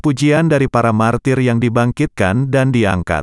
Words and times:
Pujian 0.00 0.48
dari 0.48 0.64
para 0.64 0.96
martir 0.96 1.36
yang 1.36 1.60
dibangkitkan 1.60 2.48
dan 2.48 2.72
diangkat. 2.72 3.20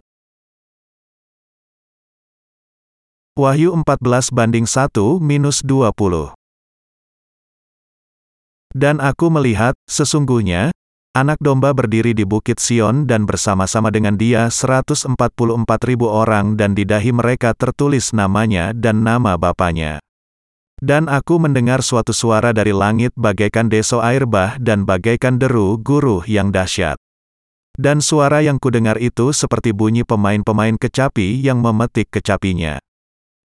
Wahyu 3.33 3.73
14 3.73 4.29
banding 4.29 4.69
1 4.69 5.17
minus 5.17 5.65
20. 5.65 6.37
Dan 8.77 9.01
aku 9.01 9.33
melihat, 9.33 9.73
sesungguhnya, 9.89 10.69
anak 11.17 11.41
domba 11.41 11.73
berdiri 11.73 12.13
di 12.13 12.29
bukit 12.29 12.61
Sion 12.61 13.09
dan 13.09 13.25
bersama-sama 13.25 13.89
dengan 13.89 14.13
dia 14.13 14.45
144 14.45 15.17
ribu 15.81 16.13
orang 16.13 16.61
dan 16.61 16.77
di 16.77 16.85
dahi 16.85 17.09
mereka 17.09 17.57
tertulis 17.57 18.13
namanya 18.13 18.69
dan 18.77 19.01
nama 19.01 19.33
bapaknya. 19.33 19.97
Dan 20.77 21.09
aku 21.09 21.41
mendengar 21.41 21.81
suatu 21.81 22.13
suara 22.13 22.53
dari 22.53 22.69
langit 22.69 23.09
bagaikan 23.17 23.65
deso 23.65 23.97
air 23.97 24.29
bah 24.29 24.61
dan 24.61 24.85
bagaikan 24.85 25.41
deru 25.41 25.81
guru 25.81 26.21
yang 26.29 26.53
dahsyat. 26.53 27.01
Dan 27.73 27.97
suara 27.97 28.45
yang 28.45 28.61
kudengar 28.61 29.01
itu 29.01 29.33
seperti 29.33 29.73
bunyi 29.73 30.05
pemain-pemain 30.05 30.77
kecapi 30.77 31.41
yang 31.41 31.65
memetik 31.65 32.13
kecapinya. 32.13 32.77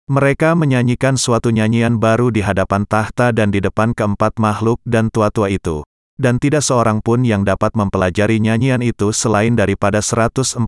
Mereka 0.08 0.56
menyanyikan 0.56 1.20
suatu 1.20 1.52
nyanyian 1.52 2.00
baru 2.00 2.32
di 2.32 2.40
hadapan 2.40 2.88
tahta 2.88 3.28
dan 3.28 3.52
di 3.52 3.60
depan 3.60 3.92
keempat 3.92 4.40
makhluk 4.40 4.80
dan 4.88 5.12
tua-tua 5.12 5.52
itu. 5.52 5.84
Dan 6.16 6.40
tidak 6.40 6.64
seorang 6.64 7.04
pun 7.04 7.28
yang 7.28 7.44
dapat 7.44 7.76
mempelajari 7.76 8.40
nyanyian 8.40 8.80
itu 8.80 9.12
selain 9.12 9.52
daripada 9.52 10.00
144 10.00 10.64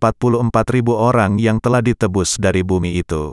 ribu 0.77 0.93
orang 0.93 1.41
yang 1.41 1.57
telah 1.57 1.81
ditebus 1.81 2.37
dari 2.37 2.61
bumi 2.61 3.01
itu. 3.01 3.33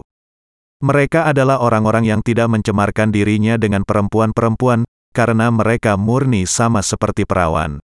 Mereka 0.78 1.26
adalah 1.26 1.58
orang-orang 1.58 2.06
yang 2.06 2.22
tidak 2.22 2.54
mencemarkan 2.54 3.10
dirinya 3.10 3.58
dengan 3.58 3.82
perempuan-perempuan, 3.82 4.86
karena 5.10 5.50
mereka 5.50 5.98
murni 5.98 6.46
sama 6.46 6.86
seperti 6.86 7.26
perawan. 7.26 7.82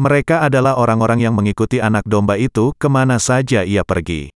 Mereka 0.00 0.44
adalah 0.44 0.80
orang-orang 0.80 1.24
yang 1.24 1.36
mengikuti 1.36 1.80
anak 1.80 2.04
domba 2.08 2.40
itu 2.40 2.72
ke 2.76 2.88
mana 2.88 3.16
saja 3.20 3.64
ia 3.64 3.84
pergi. 3.84 4.28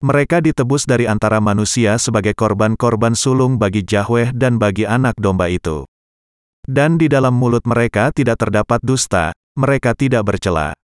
Mereka 0.00 0.40
ditebus 0.40 0.88
dari 0.88 1.04
antara 1.04 1.44
manusia 1.44 2.00
sebagai 2.00 2.32
korban-korban 2.32 3.12
sulung 3.12 3.60
bagi 3.60 3.84
Yahweh 3.84 4.32
dan 4.32 4.56
bagi 4.56 4.88
anak 4.88 5.18
domba 5.20 5.52
itu. 5.52 5.84
Dan 6.64 6.96
di 6.96 7.10
dalam 7.10 7.36
mulut 7.36 7.68
mereka 7.68 8.08
tidak 8.08 8.40
terdapat 8.40 8.80
dusta, 8.80 9.36
mereka 9.58 9.92
tidak 9.92 10.24
bercela. 10.24 10.79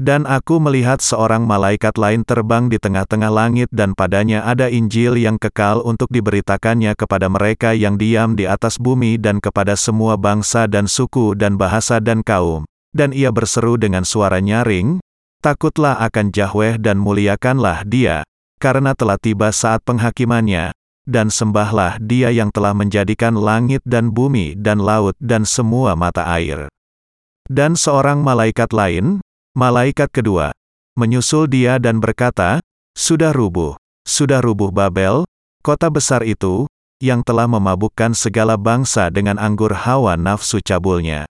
Dan 0.00 0.24
aku 0.24 0.56
melihat 0.56 1.04
seorang 1.04 1.44
malaikat 1.44 2.00
lain 2.00 2.24
terbang 2.24 2.72
di 2.72 2.80
tengah-tengah 2.80 3.28
langit 3.28 3.68
dan 3.68 3.92
padanya 3.92 4.40
ada 4.48 4.72
Injil 4.72 5.20
yang 5.20 5.36
kekal 5.36 5.84
untuk 5.84 6.08
diberitakannya 6.08 6.96
kepada 6.96 7.28
mereka 7.28 7.76
yang 7.76 8.00
diam 8.00 8.32
di 8.32 8.48
atas 8.48 8.80
bumi 8.80 9.20
dan 9.20 9.36
kepada 9.36 9.76
semua 9.76 10.16
bangsa 10.16 10.64
dan 10.64 10.88
suku 10.88 11.36
dan 11.36 11.60
bahasa 11.60 12.00
dan 12.00 12.24
kaum. 12.24 12.64
Dan 12.92 13.12
ia 13.12 13.28
berseru 13.28 13.76
dengan 13.76 14.04
suara 14.04 14.40
nyaring, 14.40 15.00
Takutlah 15.42 15.98
akan 15.98 16.30
Yahweh 16.30 16.78
dan 16.78 17.02
muliakanlah 17.02 17.82
dia, 17.82 18.22
karena 18.62 18.94
telah 18.94 19.18
tiba 19.18 19.50
saat 19.50 19.82
penghakimannya, 19.82 20.70
dan 21.02 21.34
sembahlah 21.34 21.98
dia 21.98 22.30
yang 22.30 22.54
telah 22.54 22.70
menjadikan 22.70 23.34
langit 23.34 23.82
dan 23.82 24.14
bumi 24.14 24.54
dan 24.54 24.78
laut 24.78 25.18
dan 25.18 25.42
semua 25.42 25.98
mata 25.98 26.22
air. 26.30 26.70
Dan 27.50 27.74
seorang 27.74 28.22
malaikat 28.22 28.70
lain, 28.70 29.18
Malaikat 29.52 30.08
kedua, 30.08 30.56
menyusul 30.96 31.44
dia 31.44 31.76
dan 31.76 32.00
berkata, 32.00 32.64
Sudah 32.96 33.36
rubuh, 33.36 33.76
sudah 34.08 34.40
rubuh 34.40 34.72
Babel, 34.72 35.28
kota 35.60 35.92
besar 35.92 36.24
itu, 36.24 36.64
yang 37.04 37.20
telah 37.20 37.44
memabukkan 37.44 38.16
segala 38.16 38.56
bangsa 38.56 39.12
dengan 39.12 39.36
anggur 39.36 39.76
hawa 39.76 40.16
nafsu 40.16 40.64
cabulnya. 40.64 41.28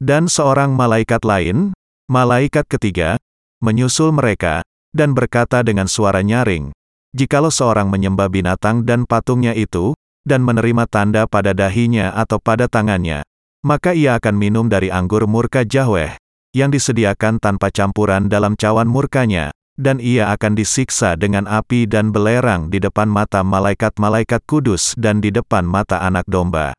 Dan 0.00 0.24
seorang 0.32 0.72
malaikat 0.72 1.20
lain, 1.20 1.76
malaikat 2.08 2.64
ketiga, 2.64 3.20
menyusul 3.60 4.08
mereka, 4.16 4.64
dan 4.96 5.12
berkata 5.12 5.60
dengan 5.60 5.84
suara 5.84 6.24
nyaring, 6.24 6.72
Jikalau 7.12 7.52
seorang 7.52 7.92
menyembah 7.92 8.32
binatang 8.32 8.88
dan 8.88 9.04
patungnya 9.04 9.52
itu, 9.52 9.92
dan 10.24 10.40
menerima 10.40 10.88
tanda 10.88 11.28
pada 11.28 11.52
dahinya 11.52 12.08
atau 12.16 12.40
pada 12.40 12.72
tangannya, 12.72 13.20
maka 13.60 13.92
ia 13.92 14.16
akan 14.16 14.32
minum 14.32 14.66
dari 14.72 14.88
anggur 14.88 15.28
murka 15.28 15.62
Yahweh, 15.62 16.16
yang 16.54 16.70
disediakan 16.70 17.42
tanpa 17.42 17.74
campuran 17.74 18.30
dalam 18.30 18.54
cawan 18.54 18.86
murkanya, 18.86 19.50
dan 19.74 19.98
ia 19.98 20.30
akan 20.30 20.54
disiksa 20.54 21.18
dengan 21.18 21.50
api 21.50 21.90
dan 21.90 22.14
belerang 22.14 22.70
di 22.70 22.78
depan 22.78 23.10
mata 23.10 23.42
malaikat-malaikat 23.42 24.46
kudus 24.46 24.94
dan 24.94 25.18
di 25.18 25.34
depan 25.34 25.66
mata 25.66 25.98
anak 25.98 26.22
domba. 26.30 26.70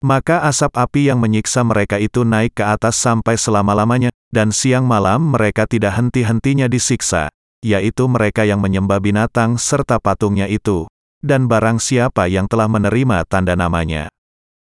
Maka 0.00 0.44
asap 0.48 0.72
api 0.76 1.12
yang 1.12 1.20
menyiksa 1.20 1.64
mereka 1.64 2.00
itu 2.00 2.24
naik 2.24 2.60
ke 2.60 2.64
atas 2.64 2.96
sampai 2.96 3.36
selama-lamanya, 3.36 4.12
dan 4.32 4.52
siang 4.52 4.88
malam 4.88 5.32
mereka 5.32 5.68
tidak 5.68 5.96
henti-hentinya 5.96 6.68
disiksa, 6.68 7.28
yaitu 7.64 8.04
mereka 8.08 8.44
yang 8.44 8.60
menyembah 8.60 9.00
binatang 9.00 9.56
serta 9.56 10.00
patungnya 10.00 10.44
itu, 10.48 10.88
dan 11.24 11.48
barang 11.48 11.80
siapa 11.80 12.28
yang 12.28 12.44
telah 12.48 12.68
menerima 12.68 13.24
tanda 13.24 13.56
namanya. 13.56 14.12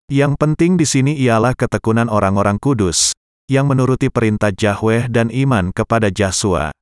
Yang 0.06 0.38
penting 0.38 0.78
di 0.78 0.85
sini 0.85 1.14
ialah 1.18 1.58
ketekunan 1.58 2.06
orang-orang 2.06 2.62
kudus, 2.62 3.18
yang 3.46 3.70
menuruti 3.70 4.10
perintah 4.10 4.50
Yahweh 4.50 5.10
dan 5.10 5.30
iman 5.30 5.70
kepada 5.70 6.10
Yahsua. 6.10 6.74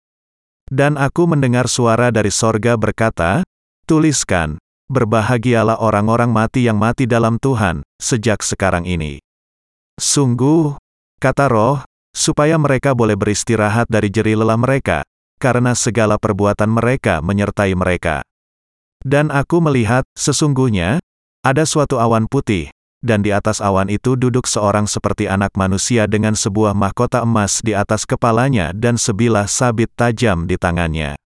Dan 0.71 0.95
aku 0.95 1.27
mendengar 1.27 1.67
suara 1.67 2.09
dari 2.09 2.31
sorga 2.31 2.79
berkata, 2.79 3.43
Tuliskan, 3.83 4.57
berbahagialah 4.87 5.79
orang-orang 5.83 6.31
mati 6.31 6.63
yang 6.63 6.79
mati 6.79 7.03
dalam 7.03 7.35
Tuhan, 7.35 7.83
sejak 7.99 8.39
sekarang 8.39 8.87
ini. 8.87 9.19
Sungguh, 9.99 10.79
kata 11.19 11.51
roh, 11.51 11.83
supaya 12.15 12.55
mereka 12.55 12.95
boleh 12.95 13.19
beristirahat 13.19 13.91
dari 13.91 14.07
jeri 14.07 14.39
lelah 14.39 14.55
mereka, 14.55 15.03
karena 15.41 15.75
segala 15.75 16.15
perbuatan 16.15 16.71
mereka 16.71 17.19
menyertai 17.19 17.75
mereka. 17.75 18.23
Dan 19.03 19.35
aku 19.35 19.59
melihat, 19.59 20.07
sesungguhnya, 20.15 21.03
ada 21.43 21.67
suatu 21.67 21.99
awan 21.99 22.23
putih, 22.31 22.71
dan 23.03 23.19
di 23.19 23.35
atas 23.35 23.59
awan 23.59 23.91
itu 23.91 24.15
duduk 24.15 24.47
seorang 24.47 24.87
seperti 24.87 25.27
anak 25.27 25.51
manusia 25.59 26.07
dengan 26.07 26.33
sebuah 26.33 26.71
mahkota 26.71 27.21
emas 27.27 27.59
di 27.59 27.75
atas 27.75 28.07
kepalanya 28.07 28.71
dan 28.71 28.95
sebilah 28.95 29.45
sabit 29.45 29.91
tajam 29.99 30.47
di 30.47 30.55
tangannya. 30.55 31.19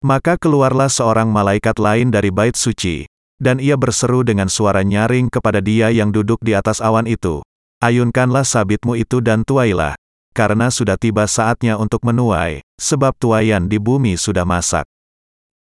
Maka 0.00 0.40
keluarlah 0.40 0.88
seorang 0.88 1.28
malaikat 1.28 1.76
lain 1.76 2.10
dari 2.10 2.32
bait 2.32 2.56
suci, 2.56 3.06
dan 3.36 3.60
ia 3.60 3.76
berseru 3.76 4.24
dengan 4.24 4.48
suara 4.48 4.80
nyaring 4.80 5.28
kepada 5.28 5.62
dia 5.62 5.92
yang 5.92 6.10
duduk 6.10 6.40
di 6.42 6.56
atas 6.56 6.82
awan 6.82 7.06
itu, 7.06 7.44
Ayunkanlah 7.82 8.46
sabitmu 8.46 8.94
itu 8.94 9.18
dan 9.18 9.42
tuailah, 9.42 9.98
karena 10.30 10.70
sudah 10.70 10.94
tiba 10.94 11.26
saatnya 11.26 11.74
untuk 11.74 12.06
menuai, 12.06 12.62
sebab 12.78 13.10
tuayan 13.18 13.66
di 13.66 13.82
bumi 13.82 14.14
sudah 14.14 14.46
masak. 14.46 14.86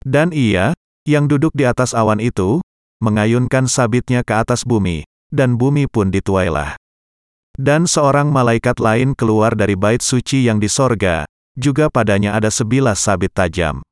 Dan 0.05 0.29
ia, 0.29 0.77
yang 1.09 1.25
duduk 1.33 1.57
di 1.57 1.65
atas 1.65 1.97
awan 1.97 2.21
itu, 2.21 2.61
mengayunkan 3.01 3.65
sabitnya 3.65 4.21
ke 4.21 4.37
atas 4.37 4.69
bumi, 4.69 5.09
dan 5.31 5.57
bumi 5.57 5.87
pun 5.87 6.11
dituailah. 6.11 6.77
Dan 7.59 7.89
seorang 7.91 8.31
malaikat 8.31 8.79
lain 8.79 9.17
keluar 9.19 9.59
dari 9.59 9.75
bait 9.75 10.03
suci 10.05 10.47
yang 10.47 10.63
di 10.63 10.71
sorga, 10.71 11.27
juga 11.59 11.91
padanya 11.91 12.39
ada 12.39 12.53
sebilah 12.53 12.95
sabit 12.95 13.35
tajam. 13.35 13.83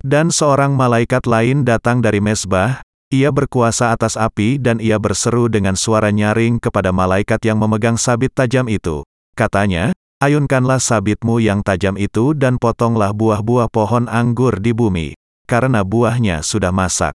Dan 0.00 0.32
seorang 0.32 0.72
malaikat 0.72 1.28
lain 1.28 1.62
datang 1.62 2.00
dari 2.00 2.24
mesbah, 2.24 2.80
ia 3.12 3.28
berkuasa 3.28 3.92
atas 3.92 4.16
api 4.16 4.56
dan 4.56 4.80
ia 4.80 4.96
berseru 4.96 5.52
dengan 5.52 5.76
suara 5.76 6.08
nyaring 6.08 6.56
kepada 6.56 6.88
malaikat 6.88 7.42
yang 7.44 7.60
memegang 7.60 8.00
sabit 8.00 8.32
tajam 8.32 8.64
itu. 8.70 9.04
Katanya, 9.36 9.92
ayunkanlah 10.24 10.80
sabitmu 10.80 11.36
yang 11.42 11.60
tajam 11.60 12.00
itu 12.00 12.32
dan 12.32 12.56
potonglah 12.56 13.12
buah-buah 13.12 13.68
pohon 13.68 14.08
anggur 14.08 14.56
di 14.56 14.72
bumi, 14.72 15.08
karena 15.44 15.84
buahnya 15.84 16.40
sudah 16.40 16.72
masak. 16.72 17.12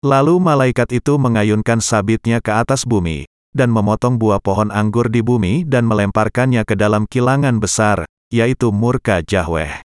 Lalu 0.00 0.40
malaikat 0.40 0.96
itu 0.96 1.20
mengayunkan 1.20 1.84
sabitnya 1.84 2.40
ke 2.40 2.56
atas 2.56 2.88
bumi, 2.88 3.28
dan 3.52 3.68
memotong 3.68 4.16
buah 4.16 4.40
pohon 4.40 4.72
anggur 4.72 5.12
di 5.12 5.20
bumi 5.20 5.68
dan 5.68 5.84
melemparkannya 5.84 6.64
ke 6.64 6.72
dalam 6.72 7.04
kilangan 7.04 7.60
besar, 7.60 8.08
yaitu 8.32 8.72
murka 8.72 9.20
Yahweh. 9.20 9.84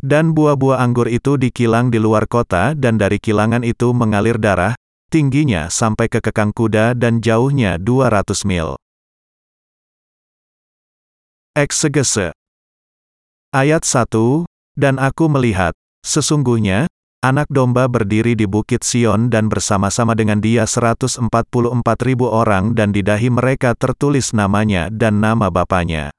Dan 0.00 0.36
buah-buah 0.36 0.84
anggur 0.84 1.08
itu 1.08 1.40
dikilang 1.40 1.88
di 1.88 1.96
luar 1.96 2.28
kota 2.28 2.76
dan 2.76 3.00
dari 3.00 3.16
kilangan 3.16 3.64
itu 3.64 3.96
mengalir 3.96 4.36
darah, 4.36 4.76
tingginya 5.08 5.72
sampai 5.72 6.12
ke 6.12 6.20
kekang 6.20 6.52
kuda 6.52 6.92
dan 6.92 7.24
jauhnya 7.24 7.80
200 7.80 8.44
mil. 8.44 8.76
Eksegese 11.56 12.36
Ayat 13.56 13.88
1, 13.88 14.44
Dan 14.76 15.02
aku 15.02 15.26
melihat, 15.32 15.74
sesungguhnya, 16.06 16.86
Anak 17.20 17.52
domba 17.52 17.84
berdiri 17.84 18.32
di 18.32 18.48
bukit 18.48 18.80
Sion 18.80 19.28
dan 19.28 19.52
bersama-sama 19.52 20.16
dengan 20.16 20.40
dia 20.40 20.64
144 20.64 21.20
ribu 22.00 22.32
orang 22.32 22.72
dan 22.72 22.96
di 22.96 23.04
dahi 23.04 23.28
mereka 23.28 23.76
tertulis 23.76 24.32
namanya 24.32 24.88
dan 24.88 25.20
nama 25.20 25.52
bapaknya. 25.52 26.16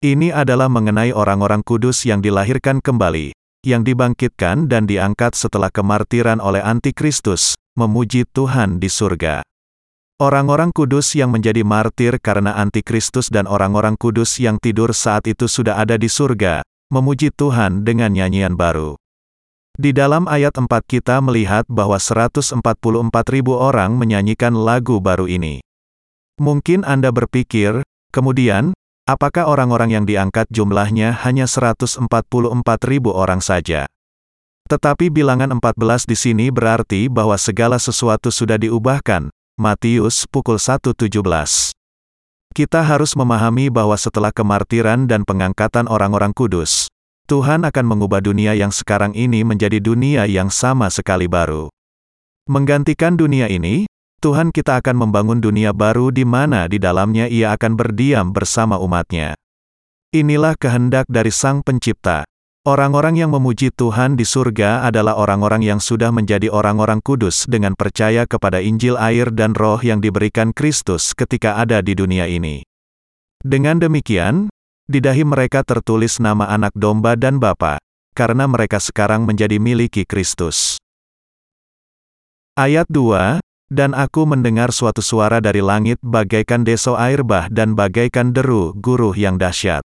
Ini 0.00 0.32
adalah 0.32 0.72
mengenai 0.72 1.12
orang-orang 1.12 1.60
kudus 1.60 2.08
yang 2.08 2.24
dilahirkan 2.24 2.80
kembali, 2.80 3.36
yang 3.60 3.84
dibangkitkan 3.84 4.72
dan 4.72 4.88
diangkat 4.88 5.36
setelah 5.36 5.68
kemartiran 5.68 6.40
oleh 6.40 6.64
antikristus, 6.64 7.52
memuji 7.76 8.24
Tuhan 8.32 8.80
di 8.80 8.88
surga. 8.88 9.44
Orang-orang 10.16 10.72
kudus 10.72 11.12
yang 11.12 11.28
menjadi 11.28 11.60
martir 11.60 12.16
karena 12.16 12.56
antikristus 12.56 13.28
dan 13.28 13.44
orang-orang 13.44 14.00
kudus 14.00 14.40
yang 14.40 14.56
tidur 14.56 14.96
saat 14.96 15.28
itu 15.28 15.44
sudah 15.44 15.76
ada 15.76 16.00
di 16.00 16.08
surga, 16.08 16.64
memuji 16.88 17.28
Tuhan 17.36 17.84
dengan 17.84 18.16
nyanyian 18.16 18.56
baru. 18.56 18.96
Di 19.72 19.96
dalam 19.96 20.28
ayat 20.28 20.52
4 20.60 20.68
kita 20.84 21.24
melihat 21.24 21.64
bahwa 21.64 21.96
144 21.96 22.60
ribu 23.32 23.56
orang 23.56 23.96
menyanyikan 23.96 24.52
lagu 24.52 25.00
baru 25.00 25.24
ini. 25.24 25.64
Mungkin 26.36 26.84
Anda 26.84 27.08
berpikir, 27.08 27.80
kemudian, 28.12 28.76
apakah 29.08 29.48
orang-orang 29.48 29.96
yang 29.96 30.04
diangkat 30.04 30.44
jumlahnya 30.52 31.16
hanya 31.24 31.48
144 31.48 32.04
ribu 32.84 33.16
orang 33.16 33.40
saja? 33.40 33.88
Tetapi 34.68 35.08
bilangan 35.08 35.56
14 35.56 36.04
di 36.04 36.16
sini 36.20 36.46
berarti 36.52 37.08
bahwa 37.08 37.40
segala 37.40 37.80
sesuatu 37.80 38.28
sudah 38.28 38.60
diubahkan, 38.60 39.32
Matius 39.56 40.28
pukul 40.28 40.60
1.17. 40.60 41.08
Kita 42.52 42.80
harus 42.84 43.16
memahami 43.16 43.72
bahwa 43.72 43.96
setelah 43.96 44.36
kemartiran 44.36 45.08
dan 45.08 45.24
pengangkatan 45.24 45.88
orang-orang 45.88 46.36
kudus, 46.36 46.92
Tuhan 47.30 47.62
akan 47.66 47.84
mengubah 47.86 48.22
dunia 48.22 48.54
yang 48.54 48.74
sekarang 48.74 49.14
ini 49.14 49.46
menjadi 49.46 49.78
dunia 49.78 50.26
yang 50.26 50.50
sama 50.50 50.90
sekali 50.90 51.26
baru. 51.26 51.70
Menggantikan 52.50 53.14
dunia 53.14 53.46
ini, 53.46 53.86
Tuhan 54.22 54.54
kita 54.54 54.78
akan 54.78 55.06
membangun 55.06 55.42
dunia 55.42 55.74
baru 55.74 56.10
di 56.10 56.22
mana 56.22 56.66
di 56.66 56.82
dalamnya 56.82 57.26
ia 57.26 57.54
akan 57.54 57.72
berdiam 57.74 58.30
bersama 58.34 58.78
umatnya. 58.78 59.34
Inilah 60.14 60.58
kehendak 60.58 61.06
dari 61.08 61.30
Sang 61.30 61.62
Pencipta, 61.64 62.26
Orang-orang 62.62 63.18
yang 63.18 63.34
memuji 63.34 63.74
Tuhan 63.74 64.14
di 64.14 64.22
surga 64.22 64.86
adalah 64.86 65.18
orang-orang 65.18 65.66
yang 65.66 65.82
sudah 65.82 66.14
menjadi 66.14 66.46
orang-orang 66.46 67.02
kudus 67.02 67.42
dengan 67.50 67.74
percaya 67.74 68.22
kepada 68.22 68.62
Injil 68.62 68.94
air 69.02 69.34
dan 69.34 69.50
roh 69.58 69.82
yang 69.82 69.98
diberikan 69.98 70.54
Kristus 70.54 71.10
ketika 71.10 71.58
ada 71.58 71.82
di 71.82 71.98
dunia 71.98 72.30
ini. 72.30 72.62
Dengan 73.42 73.82
demikian, 73.82 74.46
di 74.92 75.00
dahi 75.00 75.24
mereka 75.24 75.64
tertulis 75.64 76.20
nama 76.20 76.52
anak 76.52 76.76
domba 76.76 77.16
dan 77.16 77.40
bapa, 77.40 77.80
karena 78.12 78.44
mereka 78.44 78.76
sekarang 78.76 79.24
menjadi 79.24 79.56
miliki 79.56 80.04
Kristus. 80.04 80.76
Ayat 82.52 82.84
2, 82.92 83.40
Dan 83.72 83.96
aku 83.96 84.28
mendengar 84.28 84.68
suatu 84.68 85.00
suara 85.00 85.40
dari 85.40 85.64
langit 85.64 85.96
bagaikan 86.04 86.60
deso 86.60 86.92
air 87.00 87.24
bah 87.24 87.48
dan 87.48 87.72
bagaikan 87.72 88.36
deru 88.36 88.76
guruh 88.76 89.16
yang 89.16 89.40
dahsyat. 89.40 89.80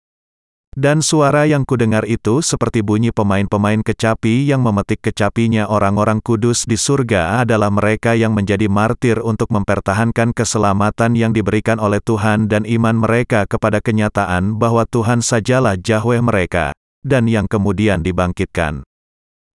Dan 0.74 1.06
suara 1.06 1.46
yang 1.46 1.62
kudengar 1.62 2.02
itu 2.02 2.42
seperti 2.42 2.82
bunyi 2.82 3.14
pemain-pemain 3.14 3.78
kecapi 3.86 4.50
yang 4.50 4.58
memetik 4.58 5.06
kecapinya 5.06 5.70
orang-orang 5.70 6.18
kudus 6.18 6.66
di 6.66 6.74
surga 6.74 7.46
adalah 7.46 7.70
mereka 7.70 8.18
yang 8.18 8.34
menjadi 8.34 8.66
martir 8.66 9.22
untuk 9.22 9.54
mempertahankan 9.54 10.34
keselamatan 10.34 11.14
yang 11.14 11.30
diberikan 11.30 11.78
oleh 11.78 12.02
Tuhan 12.02 12.50
dan 12.50 12.66
iman 12.66 12.98
mereka 12.98 13.46
kepada 13.46 13.78
kenyataan 13.78 14.58
bahwa 14.58 14.82
Tuhan 14.82 15.22
sajalah 15.22 15.78
Yahweh 15.78 16.18
mereka, 16.18 16.74
dan 17.06 17.30
yang 17.30 17.46
kemudian 17.46 18.02
dibangkitkan. 18.02 18.82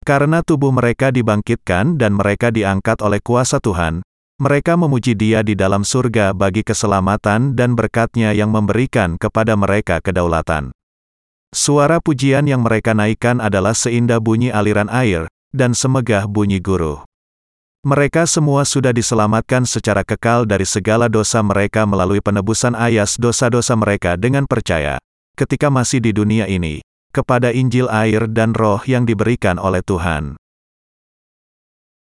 Karena 0.02 0.42
tubuh 0.42 0.74
mereka 0.74 1.14
dibangkitkan 1.14 1.94
dan 1.94 2.18
mereka 2.18 2.50
diangkat 2.50 2.98
oleh 3.06 3.22
kuasa 3.22 3.62
Tuhan, 3.62 4.02
mereka 4.42 4.74
memuji 4.74 5.14
dia 5.14 5.46
di 5.46 5.54
dalam 5.54 5.86
surga 5.86 6.34
bagi 6.34 6.66
keselamatan 6.66 7.54
dan 7.54 7.78
berkatnya 7.78 8.34
yang 8.34 8.50
memberikan 8.50 9.14
kepada 9.14 9.54
mereka 9.54 10.02
kedaulatan. 10.02 10.74
Suara 11.54 12.02
pujian 12.02 12.50
yang 12.50 12.66
mereka 12.66 12.98
naikkan 12.98 13.38
adalah 13.38 13.78
seindah 13.78 14.18
bunyi 14.18 14.50
aliran 14.50 14.90
air, 14.90 15.30
dan 15.54 15.70
semegah 15.70 16.26
bunyi 16.26 16.58
guru. 16.58 17.06
Mereka 17.86 18.26
semua 18.26 18.66
sudah 18.66 18.90
diselamatkan 18.90 19.62
secara 19.62 20.02
kekal 20.02 20.50
dari 20.50 20.66
segala 20.66 21.06
dosa 21.06 21.38
mereka 21.46 21.86
melalui 21.86 22.18
penebusan 22.18 22.74
ayas 22.74 23.14
dosa-dosa 23.14 23.78
mereka 23.78 24.18
dengan 24.18 24.50
percaya, 24.50 24.98
ketika 25.38 25.70
masih 25.70 26.02
di 26.02 26.10
dunia 26.10 26.50
ini, 26.50 26.82
kepada 27.14 27.54
Injil 27.54 27.86
air 27.86 28.26
dan 28.26 28.50
roh 28.50 28.82
yang 28.82 29.06
diberikan 29.06 29.54
oleh 29.62 29.78
Tuhan. 29.86 30.34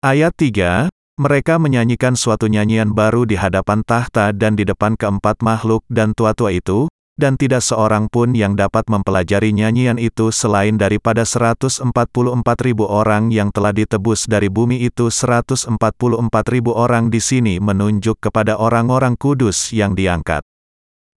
Ayat 0.05 0.37
3, 0.37 0.85
mereka 1.17 1.57
menyanyikan 1.57 2.13
suatu 2.13 2.45
nyanyian 2.45 2.93
baru 2.93 3.25
di 3.25 3.41
hadapan 3.41 3.81
tahta 3.81 4.37
dan 4.37 4.53
di 4.53 4.69
depan 4.69 4.93
keempat 4.93 5.41
makhluk 5.41 5.81
dan 5.89 6.13
tua-tua 6.13 6.53
itu, 6.53 6.85
dan 7.19 7.35
tidak 7.35 7.61
seorang 7.61 8.07
pun 8.07 8.31
yang 8.31 8.55
dapat 8.55 8.87
mempelajari 8.87 9.51
nyanyian 9.51 9.99
itu 9.99 10.31
selain 10.33 10.79
daripada 10.79 11.27
144 11.27 11.83
ribu 12.63 12.87
orang 12.87 13.29
yang 13.29 13.51
telah 13.51 13.75
ditebus 13.75 14.25
dari 14.25 14.47
bumi 14.47 14.81
itu 14.81 15.11
144 15.11 15.69
ribu 16.49 16.71
orang 16.73 17.13
di 17.13 17.19
sini 17.19 17.59
menunjuk 17.61 18.17
kepada 18.17 18.55
orang-orang 18.57 19.19
kudus 19.19 19.75
yang 19.75 19.93
diangkat. 19.93 20.41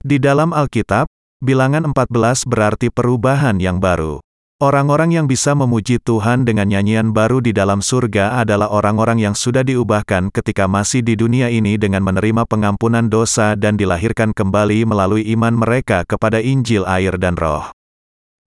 Di 0.02 0.18
dalam 0.18 0.56
Alkitab, 0.56 1.06
bilangan 1.44 1.86
14 1.94 2.50
berarti 2.50 2.90
perubahan 2.90 3.62
yang 3.62 3.78
baru. 3.78 4.24
Orang-orang 4.62 5.10
yang 5.10 5.26
bisa 5.26 5.58
memuji 5.58 5.98
Tuhan 5.98 6.46
dengan 6.46 6.70
nyanyian 6.70 7.18
baru 7.18 7.42
di 7.42 7.50
dalam 7.50 7.82
surga 7.82 8.46
adalah 8.46 8.70
orang-orang 8.70 9.18
yang 9.18 9.34
sudah 9.34 9.66
diubahkan 9.66 10.30
ketika 10.30 10.70
masih 10.70 11.02
di 11.02 11.18
dunia 11.18 11.50
ini 11.50 11.82
dengan 11.82 12.06
menerima 12.06 12.46
pengampunan 12.46 13.10
dosa 13.10 13.58
dan 13.58 13.74
dilahirkan 13.74 14.38
kembali 14.38 14.86
melalui 14.86 15.26
iman 15.34 15.58
mereka 15.58 16.06
kepada 16.06 16.38
Injil 16.38 16.86
air 16.86 17.18
dan 17.18 17.42
roh. 17.42 17.74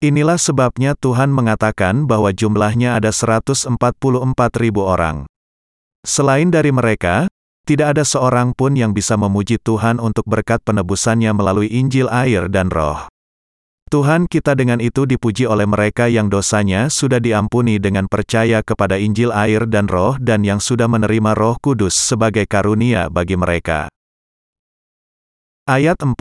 Inilah 0.04 0.36
sebabnya 0.36 1.00
Tuhan 1.00 1.31
mengatakan 1.31 2.04
bahwa 2.12 2.36
jumlahnya 2.36 3.00
ada 3.00 3.16
144 3.16 3.72
ribu 4.60 4.84
orang. 4.84 5.24
Selain 6.04 6.52
dari 6.52 6.75
mereka, 6.75 7.31
tidak 7.63 7.96
ada 7.96 8.04
seorang 8.04 8.52
pun 8.52 8.75
yang 8.75 8.92
bisa 8.92 9.16
memuji 9.16 9.63
Tuhan 9.63 9.96
untuk 9.96 10.28
berkat 10.28 10.60
penebusannya 10.68 11.31
melalui 11.31 11.72
Injil 11.72 12.12
air 12.12 12.52
dan 12.52 12.68
roh. 12.68 13.11
Tuhan 13.91 14.23
kita 14.31 14.55
dengan 14.55 14.79
itu 14.79 15.03
dipuji 15.03 15.43
oleh 15.43 15.67
mereka 15.67 16.07
yang 16.07 16.31
dosanya 16.31 16.88
sudah 16.88 17.19
diampuni 17.19 17.75
dengan 17.75 18.07
percaya 18.07 18.63
kepada 18.63 18.95
Injil 18.95 19.35
air 19.35 19.67
dan 19.67 19.91
roh 19.91 20.15
dan 20.15 20.47
yang 20.47 20.63
sudah 20.63 20.88
menerima 20.88 21.35
roh 21.35 21.59
kudus 21.59 21.91
sebagai 21.91 22.47
karunia 22.47 23.11
bagi 23.11 23.35
mereka. 23.35 23.91
Ayat 25.67 25.99
4, 25.99 26.15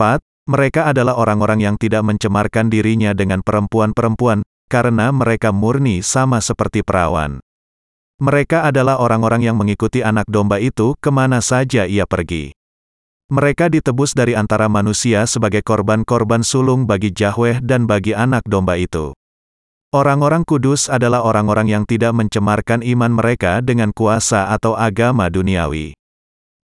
mereka 0.51 0.91
adalah 0.91 1.15
orang-orang 1.15 1.63
yang 1.63 1.79
tidak 1.79 2.03
mencemarkan 2.03 2.67
dirinya 2.67 3.15
dengan 3.15 3.39
perempuan-perempuan, 3.39 4.43
karena 4.67 5.15
mereka 5.15 5.55
murni 5.55 6.03
sama 6.03 6.43
seperti 6.43 6.83
perawan. 6.83 7.39
Mereka 8.19 8.67
adalah 8.67 8.99
orang-orang 8.99 9.47
yang 9.47 9.55
mengikuti 9.55 10.03
anak 10.03 10.27
domba 10.27 10.59
itu 10.59 10.99
ke 10.99 11.07
mana 11.07 11.39
saja 11.39 11.87
ia 11.87 12.03
pergi. 12.03 12.51
Mereka 13.31 13.71
ditebus 13.71 14.11
dari 14.11 14.35
antara 14.35 14.67
manusia 14.67 15.23
sebagai 15.23 15.63
korban-korban 15.63 16.43
sulung 16.43 16.83
bagi 16.83 17.15
Yahweh 17.15 17.63
dan 17.63 17.87
bagi 17.87 18.11
anak 18.11 18.43
domba 18.43 18.75
itu. 18.75 19.15
Orang-orang 19.95 20.43
kudus 20.43 20.91
adalah 20.91 21.23
orang-orang 21.23 21.71
yang 21.71 21.83
tidak 21.87 22.11
mencemarkan 22.11 22.83
iman 22.83 23.15
mereka 23.15 23.63
dengan 23.63 23.95
kuasa 23.95 24.51
atau 24.51 24.75
agama 24.75 25.31
duniawi. 25.31 25.95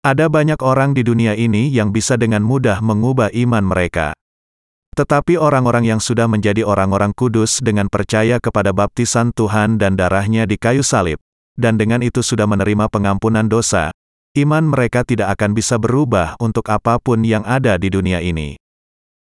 Ada 0.00 0.32
banyak 0.32 0.60
orang 0.64 0.96
di 0.96 1.04
dunia 1.04 1.36
ini 1.36 1.68
yang 1.68 1.92
bisa 1.92 2.16
dengan 2.16 2.40
mudah 2.40 2.80
mengubah 2.80 3.28
iman 3.36 3.64
mereka. 3.64 4.16
Tetapi 4.96 5.36
orang-orang 5.36 5.84
yang 5.84 6.00
sudah 6.00 6.24
menjadi 6.32 6.64
orang-orang 6.64 7.12
kudus 7.12 7.60
dengan 7.60 7.92
percaya 7.92 8.40
kepada 8.40 8.72
baptisan 8.72 9.36
Tuhan 9.36 9.76
dan 9.76 10.00
darahnya 10.00 10.48
di 10.48 10.56
kayu 10.56 10.80
salib, 10.80 11.20
dan 11.60 11.76
dengan 11.76 12.00
itu 12.00 12.24
sudah 12.24 12.48
menerima 12.48 12.88
pengampunan 12.88 13.48
dosa, 13.48 13.92
iman 14.34 14.66
mereka 14.66 15.06
tidak 15.06 15.38
akan 15.38 15.54
bisa 15.54 15.78
berubah 15.78 16.34
untuk 16.42 16.66
apa 16.66 16.98
pun 16.98 17.22
yang 17.22 17.46
ada 17.46 17.78
di 17.78 17.86
dunia 17.86 18.18
ini. 18.18 18.58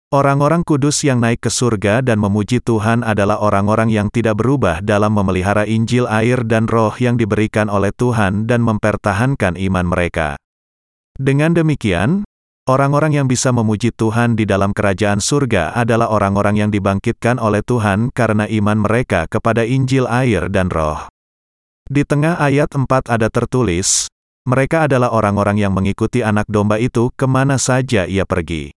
Orang-orang 0.09 0.65
kudus 0.65 1.05
yang 1.05 1.21
naik 1.21 1.45
ke 1.45 1.53
surga 1.53 2.01
dan 2.01 2.17
memuji 2.17 2.61
Tuhan 2.61 3.05
adalah 3.05 3.37
orang-orang 3.41 3.93
yang 3.93 4.09
tidak 4.09 4.41
berubah 4.41 4.81
dalam 4.81 5.13
memelihara 5.13 5.69
Injil 5.69 6.09
air 6.09 6.41
dan 6.45 6.65
roh 6.65 6.93
yang 6.97 7.13
diberikan 7.13 7.69
oleh 7.69 7.93
Tuhan 7.93 8.49
dan 8.49 8.65
mempertahankan 8.65 9.53
iman 9.57 9.85
mereka. 9.85 10.33
Dengan 11.13 11.53
demikian, 11.53 12.25
orang-orang 12.65 13.21
yang 13.21 13.29
bisa 13.29 13.53
memuji 13.53 13.93
Tuhan 13.93 14.33
di 14.33 14.49
dalam 14.49 14.73
kerajaan 14.73 15.21
surga 15.21 15.77
adalah 15.77 16.09
orang-orang 16.09 16.57
yang 16.57 16.69
dibangkitkan 16.73 17.37
oleh 17.37 17.61
Tuhan 17.61 18.09
karena 18.13 18.49
iman 18.49 18.81
mereka 18.81 19.29
kepada 19.29 19.61
Injil 19.61 20.09
air 20.09 20.49
dan 20.49 20.73
roh. 20.73 21.05
Di 21.85 22.01
tengah 22.01 22.37
ayat 22.37 22.73
4 22.73 22.85
ada 23.13 23.29
tertulis, 23.29 24.09
mereka 24.49 24.89
adalah 24.89 25.13
orang-orang 25.13 25.61
yang 25.61 25.77
mengikuti 25.77 26.25
anak 26.25 26.49
domba 26.49 26.81
itu 26.81 27.13
ke 27.13 27.29
mana 27.29 27.61
saja 27.61 28.09
ia 28.09 28.25
pergi. 28.25 28.73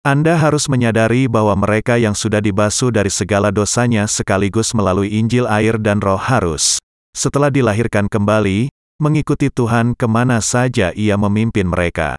Anda 0.00 0.40
harus 0.40 0.64
menyadari 0.72 1.28
bahwa 1.28 1.52
mereka 1.60 2.00
yang 2.00 2.16
sudah 2.16 2.40
dibasuh 2.40 2.88
dari 2.88 3.12
segala 3.12 3.52
dosanya 3.52 4.08
sekaligus 4.08 4.72
melalui 4.72 5.12
Injil 5.12 5.44
air 5.44 5.76
dan 5.76 6.00
roh 6.00 6.16
harus, 6.16 6.80
setelah 7.12 7.52
dilahirkan 7.52 8.08
kembali, 8.08 8.72
mengikuti 8.96 9.52
Tuhan 9.52 9.92
ke 9.92 10.08
mana 10.08 10.40
saja 10.40 10.92
ia 10.96 11.20
memimpin 11.20 11.68
mereka. 11.68 12.16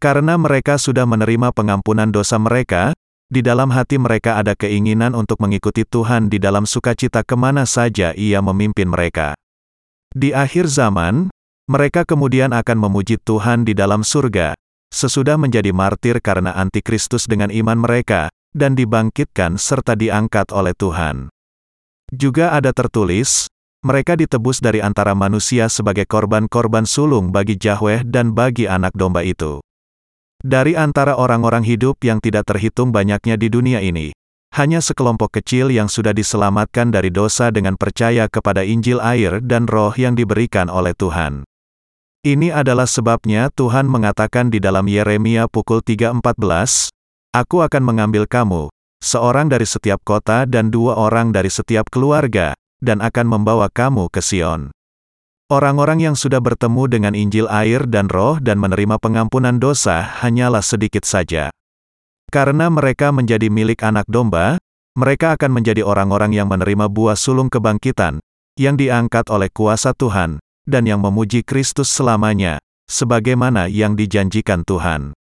Karena 0.00 0.40
mereka 0.40 0.80
sudah 0.80 1.04
menerima 1.04 1.52
pengampunan 1.52 2.08
dosa 2.08 2.40
mereka, 2.40 2.96
di 3.28 3.44
dalam 3.44 3.68
hati 3.68 4.00
mereka 4.00 4.40
ada 4.40 4.56
keinginan 4.56 5.12
untuk 5.12 5.36
mengikuti 5.44 5.84
Tuhan 5.84 6.32
di 6.32 6.40
dalam 6.40 6.64
sukacita 6.64 7.20
ke 7.20 7.36
mana 7.36 7.68
saja 7.68 8.16
ia 8.16 8.40
memimpin 8.40 8.88
mereka. 8.88 9.36
Di 10.16 10.32
akhir 10.32 10.72
zaman, 10.72 11.28
Mereka 11.68 12.08
kemudian 12.08 12.56
akan 12.56 12.80
memuji 12.80 13.20
Tuhan 13.20 13.68
di 13.68 13.76
dalam 13.76 14.00
surga, 14.00 14.56
sesudah 14.88 15.36
menjadi 15.36 15.68
martir 15.76 16.16
karena 16.24 16.56
antikristus 16.56 17.28
dengan 17.28 17.52
iman 17.52 17.76
mereka, 17.76 18.32
dan 18.56 18.72
dibangkitkan 18.72 19.60
serta 19.60 19.92
diangkat 19.92 20.48
oleh 20.48 20.72
Tuhan. 20.72 21.28
Juga 22.08 22.56
ada 22.56 22.72
tertulis, 22.72 23.52
mereka 23.84 24.16
ditebus 24.16 24.64
dari 24.64 24.80
antara 24.80 25.12
manusia 25.12 25.68
sebagai 25.68 26.08
korban-korban 26.08 26.88
sulung 26.88 27.28
bagi 27.36 27.60
Yahweh 27.60 28.00
dan 28.08 28.32
bagi 28.32 28.64
anak 28.64 28.96
domba 28.96 29.20
itu. 29.20 29.60
Dari 30.40 30.72
antara 30.72 31.20
orang-orang 31.20 31.68
hidup 31.68 32.00
yang 32.00 32.16
tidak 32.24 32.48
terhitung 32.48 32.96
banyaknya 32.96 33.36
di 33.36 33.52
dunia 33.52 33.84
ini, 33.84 34.16
hanya 34.56 34.80
sekelompok 34.80 35.36
kecil 35.44 35.68
yang 35.68 35.92
sudah 35.92 36.16
diselamatkan 36.16 36.88
dari 36.88 37.12
dosa 37.12 37.52
dengan 37.52 37.76
percaya 37.76 38.24
kepada 38.24 38.64
Injil 38.64 39.04
air 39.04 39.44
dan 39.44 39.68
roh 39.68 39.92
yang 40.00 40.16
diberikan 40.16 40.72
oleh 40.72 40.96
Tuhan. 40.96 41.44
Ini 42.26 42.50
adalah 42.50 42.90
sebabnya 42.90 43.46
Tuhan 43.54 43.86
mengatakan 43.86 44.50
di 44.50 44.58
dalam 44.58 44.90
Yeremia 44.90 45.46
pukul 45.46 45.86
3.14, 45.86 46.90
Aku 47.30 47.62
akan 47.62 47.82
mengambil 47.86 48.26
kamu, 48.26 48.74
seorang 48.98 49.46
dari 49.46 49.62
setiap 49.62 50.02
kota 50.02 50.42
dan 50.42 50.74
dua 50.74 50.98
orang 50.98 51.30
dari 51.30 51.46
setiap 51.46 51.86
keluarga, 51.86 52.58
dan 52.82 52.98
akan 52.98 53.26
membawa 53.38 53.70
kamu 53.70 54.10
ke 54.10 54.18
Sion. 54.18 54.74
Orang-orang 55.46 56.10
yang 56.10 56.18
sudah 56.18 56.42
bertemu 56.42 56.90
dengan 56.90 57.14
Injil 57.14 57.46
air 57.46 57.86
dan 57.86 58.10
roh 58.10 58.42
dan 58.42 58.58
menerima 58.58 58.98
pengampunan 58.98 59.62
dosa 59.62 60.02
hanyalah 60.18 60.60
sedikit 60.60 61.06
saja. 61.06 61.54
Karena 62.34 62.66
mereka 62.66 63.14
menjadi 63.14 63.46
milik 63.46 63.86
anak 63.86 64.10
domba, 64.10 64.58
mereka 64.98 65.38
akan 65.38 65.54
menjadi 65.54 65.86
orang-orang 65.86 66.34
yang 66.34 66.50
menerima 66.50 66.90
buah 66.90 67.14
sulung 67.14 67.46
kebangkitan, 67.46 68.18
yang 68.58 68.74
diangkat 68.74 69.30
oleh 69.30 69.46
kuasa 69.54 69.94
Tuhan, 69.94 70.42
dan 70.68 70.84
yang 70.84 71.00
memuji 71.00 71.40
Kristus 71.40 71.88
selamanya, 71.88 72.60
sebagaimana 72.92 73.72
yang 73.72 73.96
dijanjikan 73.96 74.68
Tuhan. 74.68 75.16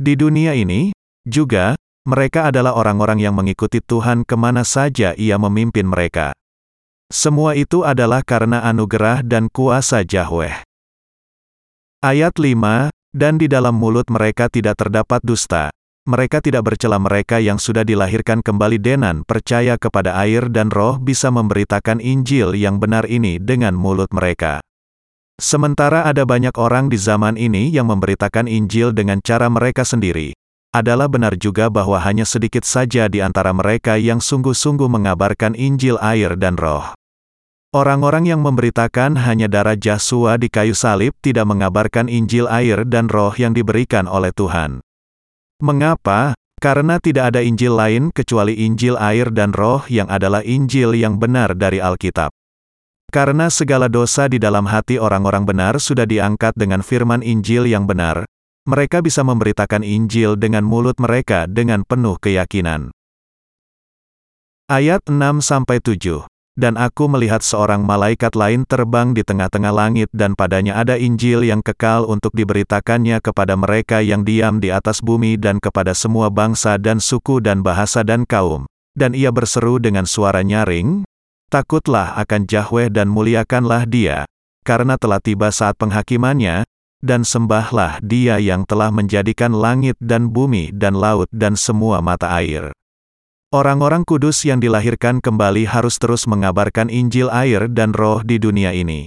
Di 0.00 0.16
dunia 0.16 0.56
ini, 0.56 0.96
juga, 1.28 1.76
mereka 2.08 2.48
adalah 2.48 2.72
orang-orang 2.72 3.20
yang 3.20 3.36
mengikuti 3.36 3.84
Tuhan 3.84 4.24
ke 4.24 4.34
mana 4.34 4.64
saja 4.64 5.12
ia 5.12 5.36
memimpin 5.36 5.84
mereka. 5.84 6.32
Semua 7.12 7.52
itu 7.52 7.84
adalah 7.84 8.24
karena 8.24 8.64
anugerah 8.64 9.20
dan 9.20 9.52
kuasa 9.52 10.00
Yahweh. 10.00 10.64
Ayat 12.00 12.34
5, 12.40 12.88
dan 13.12 13.36
di 13.36 13.46
dalam 13.46 13.76
mulut 13.76 14.08
mereka 14.08 14.48
tidak 14.48 14.80
terdapat 14.80 15.20
dusta. 15.20 15.68
Mereka 16.02 16.42
tidak 16.42 16.66
bercela 16.66 16.98
mereka 16.98 17.38
yang 17.38 17.62
sudah 17.62 17.86
dilahirkan 17.86 18.42
kembali 18.42 18.82
denan 18.82 19.22
percaya 19.22 19.78
kepada 19.78 20.18
air 20.18 20.50
dan 20.50 20.66
roh 20.66 20.98
bisa 20.98 21.30
memberitakan 21.30 22.02
Injil 22.02 22.58
yang 22.58 22.82
benar 22.82 23.06
ini 23.06 23.38
dengan 23.38 23.78
mulut 23.78 24.10
mereka. 24.10 24.58
Sementara 25.38 26.02
ada 26.02 26.26
banyak 26.26 26.58
orang 26.58 26.90
di 26.90 26.98
zaman 26.98 27.38
ini 27.38 27.70
yang 27.70 27.86
memberitakan 27.86 28.50
Injil 28.50 28.90
dengan 28.90 29.22
cara 29.22 29.46
mereka 29.46 29.86
sendiri, 29.86 30.34
adalah 30.74 31.06
benar 31.06 31.38
juga 31.38 31.70
bahwa 31.70 32.02
hanya 32.02 32.26
sedikit 32.26 32.66
saja 32.66 33.06
di 33.06 33.22
antara 33.22 33.54
mereka 33.54 33.94
yang 33.94 34.18
sungguh-sungguh 34.18 34.90
mengabarkan 34.90 35.54
Injil 35.54 36.02
air 36.02 36.34
dan 36.34 36.58
roh. 36.58 36.98
Orang-orang 37.70 38.26
yang 38.26 38.42
memberitakan 38.42 39.22
hanya 39.22 39.46
darah 39.46 39.78
Yesua 39.78 40.34
di 40.34 40.50
kayu 40.50 40.74
salib 40.74 41.14
tidak 41.22 41.46
mengabarkan 41.46 42.10
Injil 42.10 42.50
air 42.50 42.82
dan 42.90 43.06
roh 43.06 43.32
yang 43.38 43.54
diberikan 43.54 44.10
oleh 44.10 44.34
Tuhan. 44.34 44.82
Mengapa? 45.62 46.34
Karena 46.58 46.98
tidak 46.98 47.30
ada 47.30 47.38
Injil 47.38 47.78
lain 47.78 48.10
kecuali 48.10 48.66
Injil 48.66 48.98
air 48.98 49.30
dan 49.30 49.54
roh 49.54 49.86
yang 49.86 50.10
adalah 50.10 50.42
Injil 50.42 50.90
yang 50.98 51.22
benar 51.22 51.54
dari 51.54 51.78
Alkitab. 51.78 52.34
Karena 53.14 53.46
segala 53.46 53.86
dosa 53.86 54.26
di 54.26 54.42
dalam 54.42 54.66
hati 54.66 54.98
orang-orang 54.98 55.46
benar 55.46 55.78
sudah 55.78 56.02
diangkat 56.02 56.58
dengan 56.58 56.82
firman 56.82 57.22
Injil 57.22 57.70
yang 57.70 57.86
benar, 57.86 58.26
mereka 58.66 59.06
bisa 59.06 59.22
memberitakan 59.22 59.86
Injil 59.86 60.34
dengan 60.34 60.66
mulut 60.66 60.98
mereka 60.98 61.46
dengan 61.46 61.86
penuh 61.86 62.18
keyakinan. 62.18 62.90
Ayat 64.66 65.06
6-7 65.06 66.31
Dan 66.52 66.76
aku 66.76 67.08
melihat 67.08 67.40
seorang 67.40 67.80
malaikat 67.80 68.36
lain 68.36 68.68
terbang 68.68 69.16
di 69.16 69.24
tengah-tengah 69.24 69.72
langit 69.72 70.12
dan 70.12 70.36
padanya 70.36 70.76
ada 70.76 71.00
Injil 71.00 71.48
yang 71.48 71.64
kekal 71.64 72.04
untuk 72.04 72.36
diberitakannya 72.36 73.24
kepada 73.24 73.56
mereka 73.56 74.04
yang 74.04 74.20
diam 74.20 74.60
di 74.60 74.68
atas 74.68 75.00
bumi 75.00 75.40
dan 75.40 75.56
kepada 75.64 75.96
semua 75.96 76.28
bangsa 76.28 76.76
dan 76.76 77.00
suku 77.00 77.40
dan 77.40 77.64
bahasa 77.64 78.04
dan 78.04 78.28
kaum. 78.28 78.68
Dan 78.92 79.16
ia 79.16 79.32
berseru 79.32 79.80
dengan 79.80 80.04
suara 80.04 80.44
nyaring, 80.44 81.08
Takutlah 81.48 82.16
akan 82.20 82.44
Yahweh 82.44 82.92
dan 82.92 83.08
muliakanlah 83.08 83.88
dia, 83.88 84.28
karena 84.64 85.00
telah 85.00 85.20
tiba 85.24 85.48
saat 85.48 85.76
penghakimannya, 85.80 86.68
dan 87.00 87.24
sembahlah 87.24 88.04
dia 88.04 88.36
yang 88.36 88.68
telah 88.68 88.92
menjadikan 88.92 89.56
langit 89.56 89.96
dan 90.00 90.28
bumi 90.28 90.68
dan 90.72 90.96
laut 90.96 91.32
dan 91.32 91.56
semua 91.56 92.04
mata 92.04 92.28
air. 92.28 92.72
Orang-orang 93.52 94.08
kudus 94.08 94.48
yang 94.48 94.64
dilahirkan 94.64 95.20
kembali 95.20 95.68
harus 95.68 96.00
terus 96.00 96.24
mengabarkan 96.24 96.88
Injil 96.88 97.28
air 97.28 97.68
dan 97.68 97.92
roh 97.92 98.24
di 98.24 98.40
dunia 98.40 98.72
ini. 98.72 99.04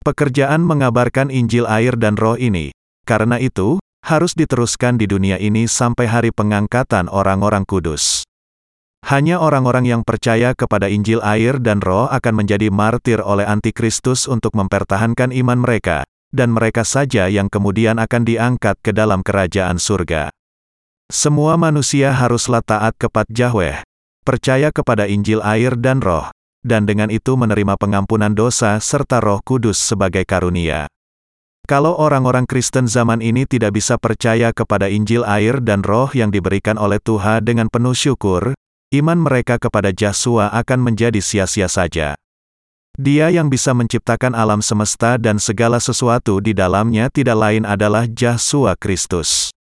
Pekerjaan 0.00 0.64
mengabarkan 0.64 1.28
Injil 1.28 1.68
air 1.68 1.92
dan 2.00 2.16
roh 2.16 2.40
ini, 2.40 2.72
karena 3.04 3.36
itu, 3.36 3.76
harus 4.00 4.32
diteruskan 4.32 4.96
di 4.96 5.04
dunia 5.04 5.36
ini 5.36 5.68
sampai 5.68 6.08
hari 6.08 6.32
pengangkatan 6.32 7.12
orang-orang 7.12 7.68
kudus. 7.68 8.24
Hanya 9.04 9.36
orang-orang 9.36 9.84
yang 9.84 10.00
percaya 10.00 10.56
kepada 10.56 10.88
Injil 10.88 11.20
air 11.20 11.60
dan 11.60 11.84
roh 11.84 12.08
akan 12.08 12.40
menjadi 12.40 12.72
martir 12.72 13.20
oleh 13.20 13.44
antikristus 13.44 14.24
untuk 14.32 14.56
mempertahankan 14.56 15.28
iman 15.44 15.60
mereka, 15.60 16.08
dan 16.32 16.56
mereka 16.56 16.88
saja 16.88 17.28
yang 17.28 17.52
kemudian 17.52 18.00
akan 18.00 18.24
diangkat 18.24 18.80
ke 18.80 18.96
dalam 18.96 19.20
kerajaan 19.20 19.76
surga. 19.76 20.32
Semua 21.08 21.56
manusia 21.56 22.12
haruslah 22.12 22.60
taat 22.60 22.92
kepada 23.00 23.24
Yahweh, 23.32 23.80
percaya 24.28 24.68
kepada 24.68 25.08
Injil 25.08 25.40
air 25.40 25.72
dan 25.72 26.04
roh, 26.04 26.28
dan 26.60 26.84
dengan 26.84 27.08
itu 27.08 27.32
menerima 27.32 27.80
pengampunan 27.80 28.36
dosa 28.36 28.76
serta 28.76 29.24
roh 29.24 29.40
kudus 29.40 29.80
sebagai 29.80 30.28
karunia. 30.28 30.84
Kalau 31.64 31.96
orang-orang 31.96 32.44
Kristen 32.44 32.84
zaman 32.84 33.24
ini 33.24 33.48
tidak 33.48 33.80
bisa 33.80 33.96
percaya 33.96 34.52
kepada 34.52 34.92
Injil 34.92 35.24
air 35.24 35.64
dan 35.64 35.80
roh 35.80 36.12
yang 36.12 36.28
diberikan 36.28 36.76
oleh 36.76 37.00
Tuhan 37.00 37.40
dengan 37.40 37.72
penuh 37.72 37.96
syukur, 37.96 38.52
iman 38.92 39.16
mereka 39.16 39.56
kepada 39.56 39.96
Yesua 39.96 40.52
akan 40.52 40.92
menjadi 40.92 41.24
sia-sia 41.24 41.72
saja. 41.72 42.20
Dia 43.00 43.32
yang 43.32 43.48
bisa 43.48 43.72
menciptakan 43.72 44.36
alam 44.36 44.60
semesta 44.60 45.16
dan 45.16 45.40
segala 45.40 45.80
sesuatu 45.80 46.44
di 46.44 46.52
dalamnya 46.52 47.08
tidak 47.08 47.40
lain 47.40 47.64
adalah 47.64 48.04
Yesus 48.04 48.76
Kristus. 48.76 49.56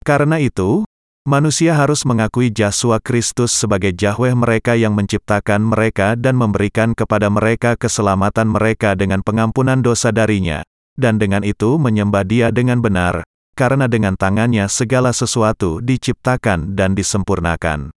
Karena 0.00 0.40
itu, 0.40 0.88
manusia 1.28 1.76
harus 1.76 2.08
mengakui 2.08 2.48
Yesus 2.48 2.96
Kristus 3.04 3.52
sebagai 3.52 3.92
Yahweh 3.92 4.32
mereka 4.32 4.72
yang 4.72 4.96
menciptakan 4.96 5.60
mereka 5.60 6.16
dan 6.16 6.40
memberikan 6.40 6.96
kepada 6.96 7.28
mereka 7.28 7.76
keselamatan 7.76 8.48
mereka 8.48 8.96
dengan 8.96 9.20
pengampunan 9.20 9.84
dosa 9.84 10.08
darinya, 10.08 10.64
dan 10.96 11.20
dengan 11.20 11.44
itu 11.44 11.76
menyembah 11.76 12.24
dia 12.24 12.48
dengan 12.48 12.80
benar, 12.80 13.28
karena 13.52 13.92
dengan 13.92 14.16
tangannya 14.16 14.64
segala 14.72 15.12
sesuatu 15.12 15.84
diciptakan 15.84 16.72
dan 16.72 16.96
disempurnakan. 16.96 17.92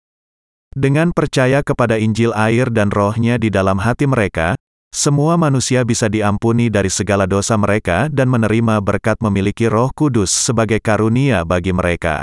Dengan 0.72 1.12
percaya 1.12 1.60
kepada 1.60 2.00
Injil 2.00 2.32
air 2.32 2.72
dan 2.72 2.88
rohnya 2.88 3.36
di 3.36 3.52
dalam 3.52 3.78
hati 3.78 4.08
mereka, 4.08 4.58
semua 4.92 5.40
manusia 5.40 5.82
bisa 5.88 6.06
diampuni 6.06 6.68
dari 6.68 6.92
segala 6.92 7.24
dosa 7.24 7.56
mereka 7.56 8.12
dan 8.12 8.28
menerima 8.28 8.78
berkat 8.84 9.18
memiliki 9.24 9.66
roh 9.66 9.88
kudus 9.90 10.28
sebagai 10.28 10.78
karunia 10.78 11.42
bagi 11.48 11.72
mereka. 11.72 12.22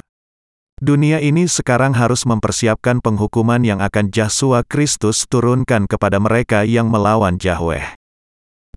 Dunia 0.79 1.19
ini 1.19 1.43
sekarang 1.43 1.91
harus 1.91 2.23
mempersiapkan 2.23 3.03
penghukuman 3.03 3.59
yang 3.67 3.83
akan 3.83 4.13
Yesus 4.13 4.63
Kristus 4.71 5.27
turunkan 5.27 5.91
kepada 5.91 6.23
mereka 6.23 6.63
yang 6.63 6.88
melawan 6.88 7.35
Yahweh. 7.35 7.99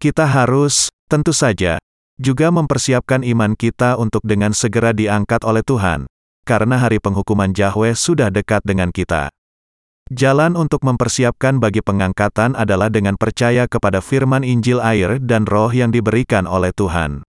Kita 0.02 0.26
harus, 0.26 0.90
tentu 1.06 1.30
saja, 1.30 1.78
juga 2.18 2.50
mempersiapkan 2.50 3.22
iman 3.22 3.54
kita 3.54 3.94
untuk 4.00 4.26
dengan 4.26 4.50
segera 4.50 4.90
diangkat 4.90 5.46
oleh 5.46 5.62
Tuhan, 5.62 6.10
karena 6.42 6.80
hari 6.80 6.98
penghukuman 6.98 7.54
Yahweh 7.54 7.94
sudah 7.94 8.34
dekat 8.34 8.66
dengan 8.66 8.90
kita. 8.90 9.30
Jalan 10.12 10.60
untuk 10.60 10.84
mempersiapkan 10.84 11.56
bagi 11.56 11.80
pengangkatan 11.80 12.52
adalah 12.52 12.92
dengan 12.92 13.16
percaya 13.16 13.64
kepada 13.64 14.04
firman 14.04 14.44
Injil 14.44 14.76
air 14.76 15.16
dan 15.16 15.48
roh 15.48 15.72
yang 15.72 15.88
diberikan 15.88 16.44
oleh 16.44 16.68
Tuhan. 16.76 17.24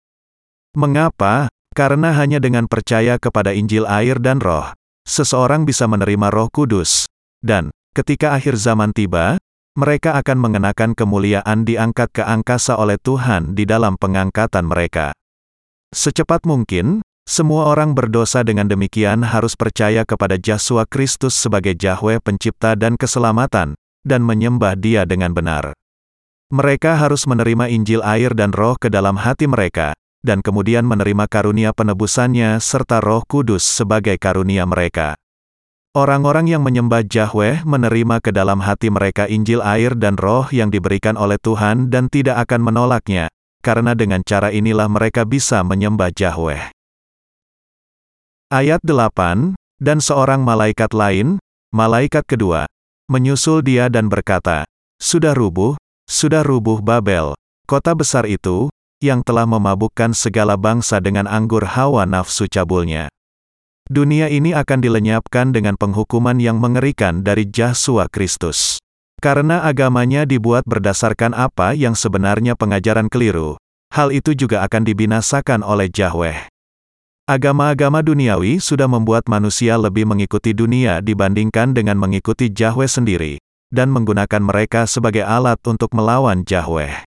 Mengapa? 0.75 1.47
Karena 1.71 2.11
hanya 2.11 2.43
dengan 2.43 2.67
percaya 2.67 3.15
kepada 3.15 3.55
Injil 3.55 3.87
air 3.87 4.19
dan 4.19 4.43
roh, 4.43 4.75
seseorang 5.07 5.63
bisa 5.63 5.87
menerima 5.87 6.27
roh 6.27 6.51
kudus. 6.51 7.07
Dan, 7.39 7.71
ketika 7.95 8.35
akhir 8.35 8.59
zaman 8.59 8.91
tiba, 8.91 9.39
mereka 9.79 10.19
akan 10.19 10.43
mengenakan 10.43 10.91
kemuliaan 10.91 11.63
diangkat 11.63 12.11
ke 12.11 12.23
angkasa 12.27 12.75
oleh 12.75 12.99
Tuhan 12.99 13.55
di 13.55 13.63
dalam 13.63 13.95
pengangkatan 13.95 14.67
mereka. 14.67 15.15
Secepat 15.95 16.43
mungkin, 16.43 16.99
semua 17.33 17.65
orang 17.65 17.97
berdosa 17.97 18.45
dengan 18.45 18.69
demikian 18.69 19.25
harus 19.25 19.57
percaya 19.57 20.05
kepada 20.05 20.37
Yesus 20.37 20.85
Kristus 20.85 21.33
sebagai 21.33 21.73
Yahweh 21.73 22.21
pencipta 22.21 22.77
dan 22.77 22.93
keselamatan, 22.93 23.73
dan 24.05 24.21
menyembah 24.21 24.77
dia 24.77 25.01
dengan 25.09 25.33
benar. 25.33 25.73
Mereka 26.53 26.93
harus 27.01 27.25
menerima 27.25 27.73
Injil 27.73 28.05
air 28.05 28.37
dan 28.37 28.53
roh 28.53 28.77
ke 28.77 28.93
dalam 28.93 29.17
hati 29.17 29.49
mereka, 29.49 29.97
dan 30.21 30.45
kemudian 30.45 30.85
menerima 30.85 31.25
karunia 31.25 31.73
penebusannya 31.73 32.61
serta 32.61 33.01
roh 33.01 33.25
kudus 33.25 33.65
sebagai 33.65 34.21
karunia 34.21 34.69
mereka. 34.69 35.17
Orang-orang 35.97 36.53
yang 36.53 36.61
menyembah 36.61 37.01
Yahweh 37.01 37.65
menerima 37.65 38.21
ke 38.21 38.29
dalam 38.29 38.61
hati 38.61 38.93
mereka 38.93 39.25
Injil 39.25 39.65
air 39.65 39.97
dan 39.97 40.21
roh 40.21 40.45
yang 40.53 40.69
diberikan 40.69 41.17
oleh 41.17 41.41
Tuhan 41.41 41.89
dan 41.89 42.13
tidak 42.13 42.45
akan 42.45 42.61
menolaknya, 42.61 43.33
karena 43.65 43.97
dengan 43.97 44.21
cara 44.21 44.53
inilah 44.53 44.85
mereka 44.85 45.25
bisa 45.25 45.65
menyembah 45.65 46.13
Yahweh. 46.13 46.82
Ayat 48.53 48.85
8, 48.85 49.57
Dan 49.81 49.97
seorang 49.97 50.45
malaikat 50.45 50.93
lain, 50.93 51.41
malaikat 51.73 52.21
kedua, 52.21 52.69
menyusul 53.09 53.65
dia 53.65 53.89
dan 53.89 54.13
berkata, 54.13 54.69
Sudah 55.01 55.33
rubuh, 55.33 55.73
sudah 56.05 56.45
rubuh 56.45 56.77
Babel, 56.77 57.33
kota 57.65 57.97
besar 57.97 58.29
itu, 58.29 58.69
yang 59.01 59.25
telah 59.25 59.49
memabukkan 59.49 60.13
segala 60.13 60.53
bangsa 60.53 61.01
dengan 61.01 61.25
anggur 61.25 61.65
hawa 61.65 62.05
nafsu 62.05 62.45
cabulnya. 62.45 63.09
Dunia 63.89 64.29
ini 64.29 64.53
akan 64.53 64.85
dilenyapkan 64.85 65.49
dengan 65.49 65.73
penghukuman 65.73 66.37
yang 66.37 66.61
mengerikan 66.61 67.25
dari 67.25 67.49
Yesus 67.49 68.05
Kristus. 68.13 68.77
Karena 69.17 69.65
agamanya 69.65 70.29
dibuat 70.29 70.61
berdasarkan 70.69 71.33
apa 71.33 71.73
yang 71.73 71.97
sebenarnya 71.97 72.53
pengajaran 72.53 73.09
keliru, 73.09 73.57
hal 73.89 74.13
itu 74.13 74.37
juga 74.37 74.61
akan 74.61 74.85
dibinasakan 74.85 75.65
oleh 75.65 75.89
Yahweh. 75.89 76.52
Agama-agama 77.23 78.03
duniawi 78.03 78.59
sudah 78.59 78.83
membuat 78.83 79.31
manusia 79.31 79.79
lebih 79.79 80.03
mengikuti 80.03 80.51
dunia 80.51 80.99
dibandingkan 80.99 81.71
dengan 81.71 81.95
mengikuti 81.95 82.51
Yahweh 82.51 82.91
sendiri, 82.91 83.39
dan 83.71 83.95
menggunakan 83.95 84.43
mereka 84.43 84.83
sebagai 84.83 85.23
alat 85.23 85.55
untuk 85.63 85.95
melawan 85.95 86.43
Yahweh. 86.43 87.07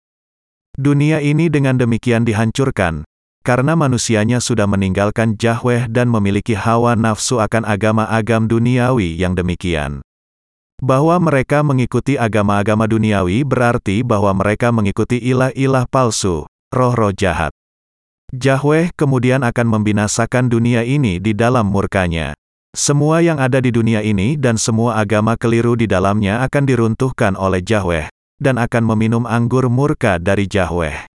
Dunia 0.80 1.20
ini 1.20 1.52
dengan 1.52 1.76
demikian 1.76 2.24
dihancurkan, 2.24 3.04
karena 3.44 3.76
manusianya 3.76 4.40
sudah 4.40 4.64
meninggalkan 4.72 5.36
Yahweh 5.36 5.92
dan 5.92 6.08
memiliki 6.08 6.56
hawa 6.56 6.96
nafsu 6.96 7.44
akan 7.44 7.68
agama-agam 7.68 8.48
duniawi 8.48 9.20
yang 9.20 9.36
demikian. 9.36 10.00
Bahwa 10.80 11.20
mereka 11.20 11.60
mengikuti 11.60 12.16
agama-agama 12.16 12.88
duniawi 12.88 13.44
berarti 13.44 14.00
bahwa 14.00 14.32
mereka 14.32 14.72
mengikuti 14.72 15.20
ilah-ilah 15.20 15.84
palsu, 15.92 16.48
roh-roh 16.72 17.12
jahat. 17.12 17.52
Yahweh 18.36 18.92
kemudian 19.00 19.42
akan 19.48 19.68
membinasakan 19.80 20.52
dunia 20.52 20.84
ini 20.84 21.24
di 21.24 21.32
dalam 21.32 21.72
murkanya. 21.72 22.36
Semua 22.76 23.24
yang 23.24 23.40
ada 23.40 23.64
di 23.64 23.72
dunia 23.72 24.04
ini 24.04 24.36
dan 24.36 24.60
semua 24.60 25.00
agama 25.00 25.40
keliru 25.40 25.80
di 25.80 25.88
dalamnya 25.88 26.44
akan 26.44 26.64
diruntuhkan 26.68 27.40
oleh 27.40 27.64
Yahweh, 27.64 28.12
dan 28.44 28.60
akan 28.60 28.84
meminum 28.84 29.24
anggur 29.24 29.72
murka 29.72 30.20
dari 30.20 30.46
Yahweh. 30.52 31.08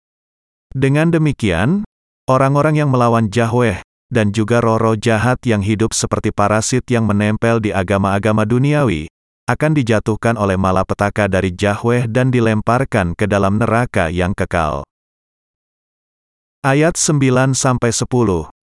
Dengan 0.71 1.11
demikian, 1.11 1.83
Orang-orang 2.29 2.77
yang 2.77 2.93
melawan 2.93 3.25
Yahweh, 3.25 3.81
dan 4.13 4.29
juga 4.29 4.61
roh-roh 4.61 4.93
jahat 4.93 5.41
yang 5.49 5.65
hidup 5.65 5.97
seperti 5.97 6.29
parasit 6.29 6.85
yang 6.85 7.09
menempel 7.09 7.57
di 7.57 7.73
agama-agama 7.73 8.45
duniawi, 8.45 9.09
akan 9.49 9.73
dijatuhkan 9.73 10.37
oleh 10.37 10.53
malapetaka 10.53 11.25
dari 11.25 11.49
Yahweh 11.57 12.05
dan 12.05 12.29
dilemparkan 12.29 13.17
ke 13.17 13.25
dalam 13.25 13.57
neraka 13.57 14.13
yang 14.13 14.37
kekal. 14.37 14.85
Ayat 16.59 16.99
9-10 16.99 17.55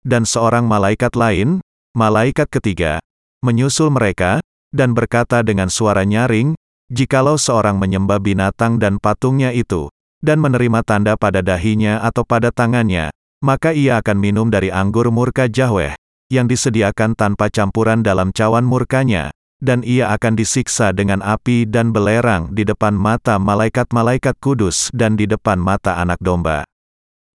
Dan 0.07 0.23
seorang 0.23 0.63
malaikat 0.71 1.19
lain, 1.19 1.59
malaikat 1.99 2.47
ketiga, 2.47 3.03
menyusul 3.43 3.91
mereka, 3.91 4.39
dan 4.71 4.95
berkata 4.95 5.43
dengan 5.43 5.67
suara 5.67 6.07
nyaring, 6.07 6.55
Jikalau 6.95 7.35
seorang 7.35 7.83
menyembah 7.83 8.23
binatang 8.23 8.79
dan 8.79 9.03
patungnya 9.03 9.51
itu, 9.51 9.91
dan 10.23 10.39
menerima 10.39 10.87
tanda 10.87 11.19
pada 11.19 11.43
dahinya 11.43 11.99
atau 12.07 12.23
pada 12.23 12.55
tangannya, 12.55 13.11
maka 13.43 13.75
ia 13.75 13.99
akan 13.99 14.15
minum 14.15 14.47
dari 14.47 14.71
anggur 14.71 15.11
murka 15.11 15.51
Yahweh, 15.51 15.99
yang 16.31 16.47
disediakan 16.47 17.19
tanpa 17.19 17.51
campuran 17.51 18.07
dalam 18.07 18.31
cawan 18.31 18.63
murkanya, 18.63 19.35
dan 19.59 19.83
ia 19.83 20.15
akan 20.15 20.39
disiksa 20.39 20.95
dengan 20.95 21.19
api 21.19 21.67
dan 21.67 21.91
belerang 21.91 22.55
di 22.55 22.63
depan 22.63 22.95
mata 22.95 23.43
malaikat-malaikat 23.43 24.39
kudus 24.39 24.87
dan 24.95 25.19
di 25.19 25.27
depan 25.27 25.59
mata 25.59 25.99
anak 25.99 26.23
domba. 26.23 26.63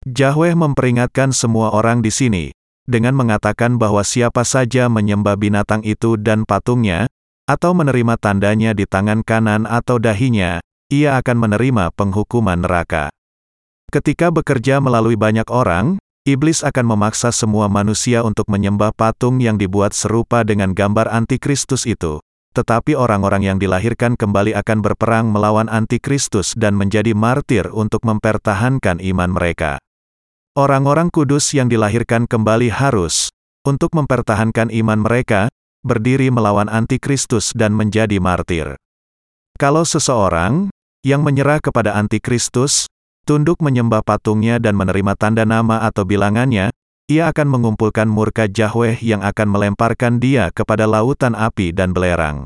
Yahweh 0.04 0.52
memperingatkan 0.52 1.32
semua 1.32 1.72
orang 1.72 2.04
di 2.04 2.12
sini, 2.12 2.52
dengan 2.84 3.16
mengatakan 3.16 3.80
bahwa 3.80 4.04
siapa 4.04 4.44
saja 4.44 4.92
menyembah 4.92 5.40
binatang 5.40 5.80
itu 5.88 6.20
dan 6.20 6.44
patungnya, 6.44 7.08
atau 7.48 7.72
menerima 7.72 8.20
tandanya 8.20 8.76
di 8.76 8.84
tangan 8.84 9.24
kanan 9.24 9.64
atau 9.64 10.04
dahinya, 10.04 10.60
ia 10.92 11.16
akan 11.24 11.48
menerima 11.48 11.96
penghukuman 11.96 12.60
neraka. 12.68 13.16
Ketika 13.96 14.28
bekerja 14.28 14.84
melalui 14.84 15.16
banyak 15.16 15.48
orang, 15.48 16.04
iblis 16.28 16.68
akan 16.68 16.84
memaksa 16.84 17.32
semua 17.32 17.72
manusia 17.72 18.28
untuk 18.28 18.52
menyembah 18.52 18.92
patung 18.92 19.40
yang 19.40 19.56
dibuat 19.56 19.96
serupa 19.96 20.44
dengan 20.44 20.76
gambar 20.76 21.08
antikristus 21.16 21.88
itu. 21.88 22.20
Tetapi 22.54 22.94
orang-orang 22.94 23.48
yang 23.48 23.58
dilahirkan 23.58 24.20
kembali 24.20 24.52
akan 24.54 24.84
berperang 24.84 25.32
melawan 25.32 25.72
antikristus 25.72 26.54
dan 26.60 26.76
menjadi 26.76 27.16
martir 27.16 27.72
untuk 27.72 28.04
mempertahankan 28.04 29.00
iman 29.00 29.32
mereka. 29.32 29.80
Orang-orang 30.54 31.10
kudus 31.10 31.50
yang 31.58 31.66
dilahirkan 31.66 32.30
kembali 32.30 32.70
harus, 32.70 33.34
untuk 33.66 33.90
mempertahankan 33.98 34.70
iman 34.70 35.02
mereka, 35.02 35.50
berdiri 35.82 36.30
melawan 36.30 36.70
antikristus 36.70 37.58
dan 37.58 37.74
menjadi 37.74 38.22
martir. 38.22 38.78
Kalau 39.58 39.82
seseorang 39.82 40.70
yang 41.02 41.26
menyerah 41.26 41.58
kepada 41.58 41.98
antikristus, 41.98 42.86
tunduk 43.26 43.66
menyembah 43.66 44.06
patungnya 44.06 44.62
dan 44.62 44.78
menerima 44.78 45.18
tanda 45.18 45.42
nama 45.42 45.90
atau 45.90 46.06
bilangannya, 46.06 46.70
ia 47.10 47.34
akan 47.34 47.50
mengumpulkan 47.50 48.06
murka 48.06 48.46
Yahweh 48.46 49.02
yang 49.02 49.26
akan 49.26 49.50
melemparkan 49.50 50.22
dia 50.22 50.54
kepada 50.54 50.86
lautan 50.86 51.34
api 51.34 51.74
dan 51.74 51.98
belerang. 51.98 52.46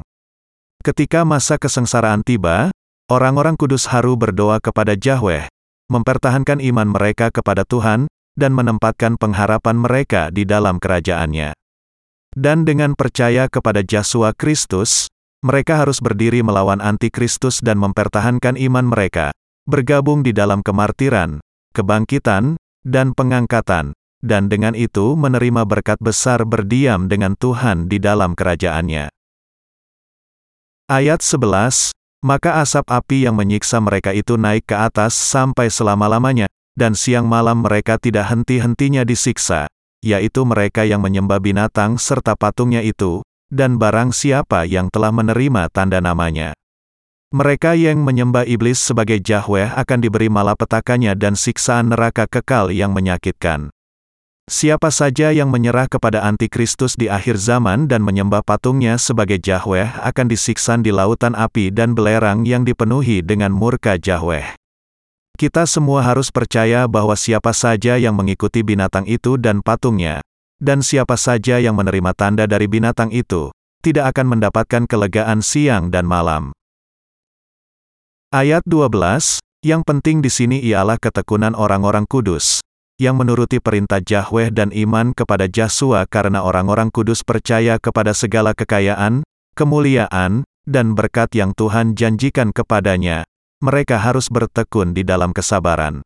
Ketika 0.80 1.28
masa 1.28 1.60
kesengsaraan 1.60 2.24
tiba, 2.24 2.72
orang-orang 3.12 3.60
kudus 3.60 3.92
haru 3.92 4.16
berdoa 4.16 4.64
kepada 4.64 4.96
Yahweh, 4.96 5.52
mempertahankan 5.88 6.60
iman 6.60 6.92
mereka 6.92 7.32
kepada 7.32 7.64
Tuhan, 7.64 8.12
dan 8.38 8.54
menempatkan 8.54 9.18
pengharapan 9.18 9.76
mereka 9.82 10.30
di 10.30 10.46
dalam 10.46 10.78
kerajaannya. 10.78 11.58
Dan 12.38 12.70
dengan 12.70 12.94
percaya 12.94 13.50
kepada 13.50 13.82
Yesus 13.82 14.36
Kristus, 14.38 15.10
mereka 15.42 15.82
harus 15.82 15.98
berdiri 15.98 16.46
melawan 16.46 16.82
antikristus 16.82 17.64
dan 17.66 17.82
mempertahankan 17.82 18.58
iman 18.58 18.86
mereka, 18.86 19.34
bergabung 19.66 20.22
di 20.22 20.34
dalam 20.38 20.62
kemartiran, 20.62 21.42
kebangkitan, 21.74 22.62
dan 22.86 23.18
pengangkatan, 23.18 23.98
dan 24.22 24.50
dengan 24.50 24.74
itu 24.74 25.14
menerima 25.14 25.66
berkat 25.66 25.98
besar 26.02 26.46
berdiam 26.46 27.06
dengan 27.10 27.34
Tuhan 27.38 27.90
di 27.90 27.98
dalam 28.02 28.34
kerajaannya. 28.34 29.14
Ayat 30.88 31.20
11, 31.20 31.92
Maka 32.26 32.66
asap 32.66 32.90
api 32.90 33.30
yang 33.30 33.38
menyiksa 33.38 33.78
mereka 33.78 34.10
itu 34.10 34.42
naik 34.42 34.66
ke 34.66 34.76
atas 34.76 35.14
sampai 35.14 35.70
selama-lamanya, 35.70 36.50
dan 36.74 36.98
siang 36.98 37.30
malam 37.30 37.62
mereka 37.62 38.02
tidak 38.02 38.30
henti-hentinya 38.34 39.06
disiksa, 39.06 39.70
yaitu 40.02 40.42
mereka 40.42 40.82
yang 40.82 41.02
menyembah 41.02 41.38
binatang 41.38 42.02
serta 42.02 42.34
patungnya 42.34 42.82
itu, 42.82 43.22
dan 43.54 43.78
barang 43.78 44.12
siapa 44.18 44.66
yang 44.66 44.90
telah 44.90 45.14
menerima 45.14 45.70
tanda 45.70 46.02
namanya. 46.02 46.58
Mereka 47.30 47.76
yang 47.78 48.02
menyembah 48.02 48.48
iblis 48.48 48.80
sebagai 48.80 49.20
Yahweh 49.20 49.76
akan 49.76 50.00
diberi 50.00 50.32
malapetakannya 50.32 51.12
dan 51.20 51.36
siksaan 51.36 51.92
neraka 51.92 52.24
kekal 52.26 52.72
yang 52.72 52.96
menyakitkan. 52.96 53.70
Siapa 54.48 54.96
saja 54.96 55.36
yang 55.36 55.52
menyerah 55.52 55.92
kepada 55.92 56.24
antikristus 56.24 56.96
di 56.96 57.12
akhir 57.12 57.36
zaman 57.36 57.84
dan 57.92 58.00
menyembah 58.00 58.40
patungnya 58.48 58.96
sebagai 58.96 59.44
Yahweh 59.44 60.00
akan 60.00 60.26
disiksa 60.32 60.80
di 60.80 60.88
lautan 60.88 61.36
api 61.36 61.68
dan 61.68 61.92
belerang 61.92 62.48
yang 62.48 62.64
dipenuhi 62.64 63.20
dengan 63.20 63.52
murka 63.52 64.00
Yahweh. 64.00 64.56
Kita 65.36 65.68
semua 65.68 66.00
harus 66.00 66.32
percaya 66.32 66.88
bahwa 66.88 67.20
siapa 67.20 67.52
saja 67.52 68.00
yang 68.00 68.16
mengikuti 68.16 68.64
binatang 68.64 69.04
itu 69.04 69.36
dan 69.36 69.60
patungnya, 69.60 70.24
dan 70.64 70.80
siapa 70.80 71.20
saja 71.20 71.60
yang 71.60 71.76
menerima 71.76 72.16
tanda 72.16 72.48
dari 72.48 72.72
binatang 72.72 73.12
itu, 73.12 73.52
tidak 73.84 74.16
akan 74.16 74.40
mendapatkan 74.40 74.88
kelegaan 74.88 75.44
siang 75.44 75.92
dan 75.92 76.08
malam. 76.08 76.56
Ayat 78.32 78.64
12, 78.64 79.44
yang 79.68 79.84
penting 79.84 80.24
di 80.24 80.32
sini 80.32 80.58
ialah 80.64 80.96
ketekunan 80.96 81.52
orang-orang 81.52 82.08
kudus, 82.08 82.64
yang 82.98 83.18
menuruti 83.18 83.62
perintah 83.62 84.02
Yahweh 84.02 84.50
dan 84.50 84.74
iman 84.74 85.14
kepada 85.14 85.46
Yahshua 85.46 86.10
karena 86.10 86.42
orang-orang 86.42 86.90
kudus 86.90 87.22
percaya 87.22 87.78
kepada 87.78 88.18
segala 88.18 88.58
kekayaan, 88.58 89.22
kemuliaan, 89.54 90.42
dan 90.66 90.98
berkat 90.98 91.32
yang 91.38 91.54
Tuhan 91.54 91.94
janjikan 91.94 92.50
kepadanya, 92.50 93.24
mereka 93.62 94.02
harus 94.02 94.28
bertekun 94.30 94.98
di 94.98 95.06
dalam 95.06 95.32
kesabaran. 95.32 96.02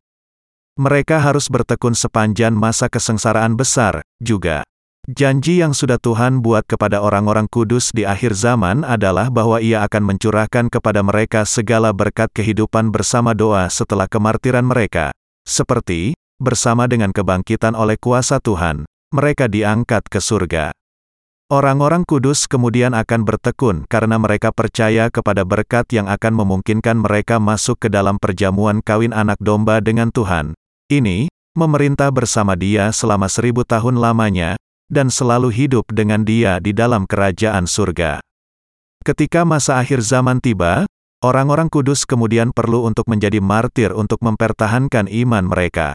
Mereka 0.76 1.20
harus 1.20 1.52
bertekun 1.52 1.92
sepanjang 1.92 2.56
masa 2.56 2.88
kesengsaraan 2.88 3.60
besar, 3.60 4.00
juga. 4.20 4.64
Janji 5.04 5.58
yang 5.58 5.74
sudah 5.74 5.98
Tuhan 5.98 6.40
buat 6.40 6.62
kepada 6.64 7.02
orang-orang 7.02 7.50
kudus 7.50 7.90
di 7.90 8.06
akhir 8.06 8.38
zaman 8.38 8.86
adalah 8.86 9.28
bahwa 9.28 9.58
Ia 9.58 9.82
akan 9.84 10.14
mencurahkan 10.14 10.70
kepada 10.70 11.02
mereka 11.02 11.42
segala 11.42 11.90
berkat 11.90 12.30
kehidupan 12.30 12.94
bersama 12.94 13.34
doa 13.34 13.66
setelah 13.66 14.06
kemartiran 14.06 14.62
mereka, 14.62 15.10
seperti 15.42 16.14
bersama 16.42 16.90
dengan 16.90 17.14
kebangkitan 17.14 17.78
oleh 17.78 17.94
kuasa 17.96 18.42
Tuhan, 18.42 18.84
mereka 19.14 19.46
diangkat 19.46 20.10
ke 20.10 20.18
surga. 20.18 20.74
Orang-orang 21.52 22.02
kudus 22.08 22.48
kemudian 22.48 22.96
akan 22.96 23.28
bertekun 23.28 23.84
karena 23.86 24.16
mereka 24.16 24.50
percaya 24.50 25.12
kepada 25.12 25.44
berkat 25.44 25.84
yang 25.94 26.08
akan 26.08 26.32
memungkinkan 26.32 26.98
mereka 26.98 27.36
masuk 27.38 27.76
ke 27.76 27.88
dalam 27.92 28.16
perjamuan 28.16 28.80
kawin 28.80 29.12
anak 29.12 29.36
domba 29.36 29.78
dengan 29.84 30.08
Tuhan. 30.10 30.56
Ini, 30.90 31.28
memerintah 31.52 32.08
bersama 32.08 32.56
dia 32.56 32.88
selama 32.90 33.28
seribu 33.28 33.68
tahun 33.68 34.00
lamanya, 34.00 34.56
dan 34.88 35.12
selalu 35.12 35.52
hidup 35.52 35.88
dengan 35.92 36.24
dia 36.24 36.56
di 36.60 36.72
dalam 36.72 37.04
kerajaan 37.04 37.68
surga. 37.68 38.24
Ketika 39.04 39.44
masa 39.44 39.76
akhir 39.76 40.00
zaman 40.00 40.40
tiba, 40.40 40.88
orang-orang 41.20 41.68
kudus 41.68 42.08
kemudian 42.08 42.48
perlu 42.52 42.88
untuk 42.88 43.08
menjadi 43.12 43.44
martir 43.44 43.92
untuk 43.92 44.24
mempertahankan 44.24 45.04
iman 45.04 45.44
mereka. 45.48 45.92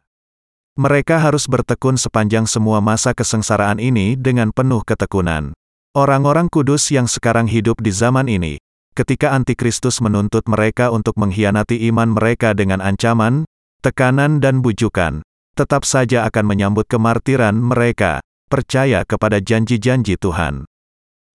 Mereka 0.78 1.18
harus 1.18 1.50
bertekun 1.50 1.98
sepanjang 1.98 2.46
semua 2.46 2.78
masa 2.86 3.18
kesengsaraan 3.18 3.82
ini 3.82 4.14
dengan 4.14 4.54
penuh 4.54 4.86
ketekunan. 4.86 5.58
Orang-orang 5.98 6.54
kudus 6.54 6.94
yang 6.94 7.10
sekarang 7.10 7.50
hidup 7.50 7.82
di 7.82 7.90
zaman 7.90 8.30
ini, 8.30 8.62
ketika 8.94 9.34
antikristus 9.34 9.98
menuntut 10.06 10.46
mereka 10.46 10.94
untuk 10.94 11.18
mengkhianati 11.18 11.82
iman 11.90 12.14
mereka 12.14 12.54
dengan 12.54 12.78
ancaman, 12.86 13.50
tekanan 13.82 14.38
dan 14.38 14.62
bujukan, 14.62 15.26
tetap 15.58 15.82
saja 15.82 16.30
akan 16.30 16.46
menyambut 16.46 16.86
kemartiran 16.86 17.58
mereka, 17.58 18.22
percaya 18.46 19.02
kepada 19.02 19.42
janji-janji 19.42 20.14
Tuhan. 20.22 20.70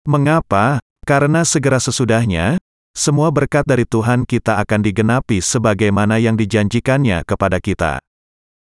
Mengapa? 0.04 0.84
Karena 1.08 1.48
segera 1.48 1.80
sesudahnya, 1.80 2.60
semua 2.92 3.32
berkat 3.32 3.64
dari 3.64 3.88
Tuhan 3.88 4.28
kita 4.28 4.60
akan 4.60 4.84
digenapi 4.84 5.40
sebagaimana 5.40 6.20
yang 6.20 6.36
dijanjikannya 6.36 7.24
kepada 7.24 7.56
kita. 7.56 8.04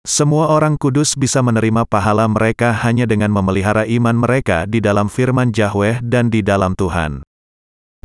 Semua 0.07 0.53
orang 0.55 0.79
kudus 0.79 1.19
bisa 1.19 1.43
menerima 1.43 1.83
pahala 1.89 2.31
mereka 2.31 2.71
hanya 2.71 3.09
dengan 3.09 3.35
memelihara 3.35 3.83
iman 3.89 4.15
mereka 4.15 4.69
di 4.69 4.79
dalam 4.79 5.11
firman 5.11 5.51
Yahweh 5.51 6.05
dan 6.05 6.31
di 6.31 6.45
dalam 6.45 6.79
Tuhan. 6.79 7.27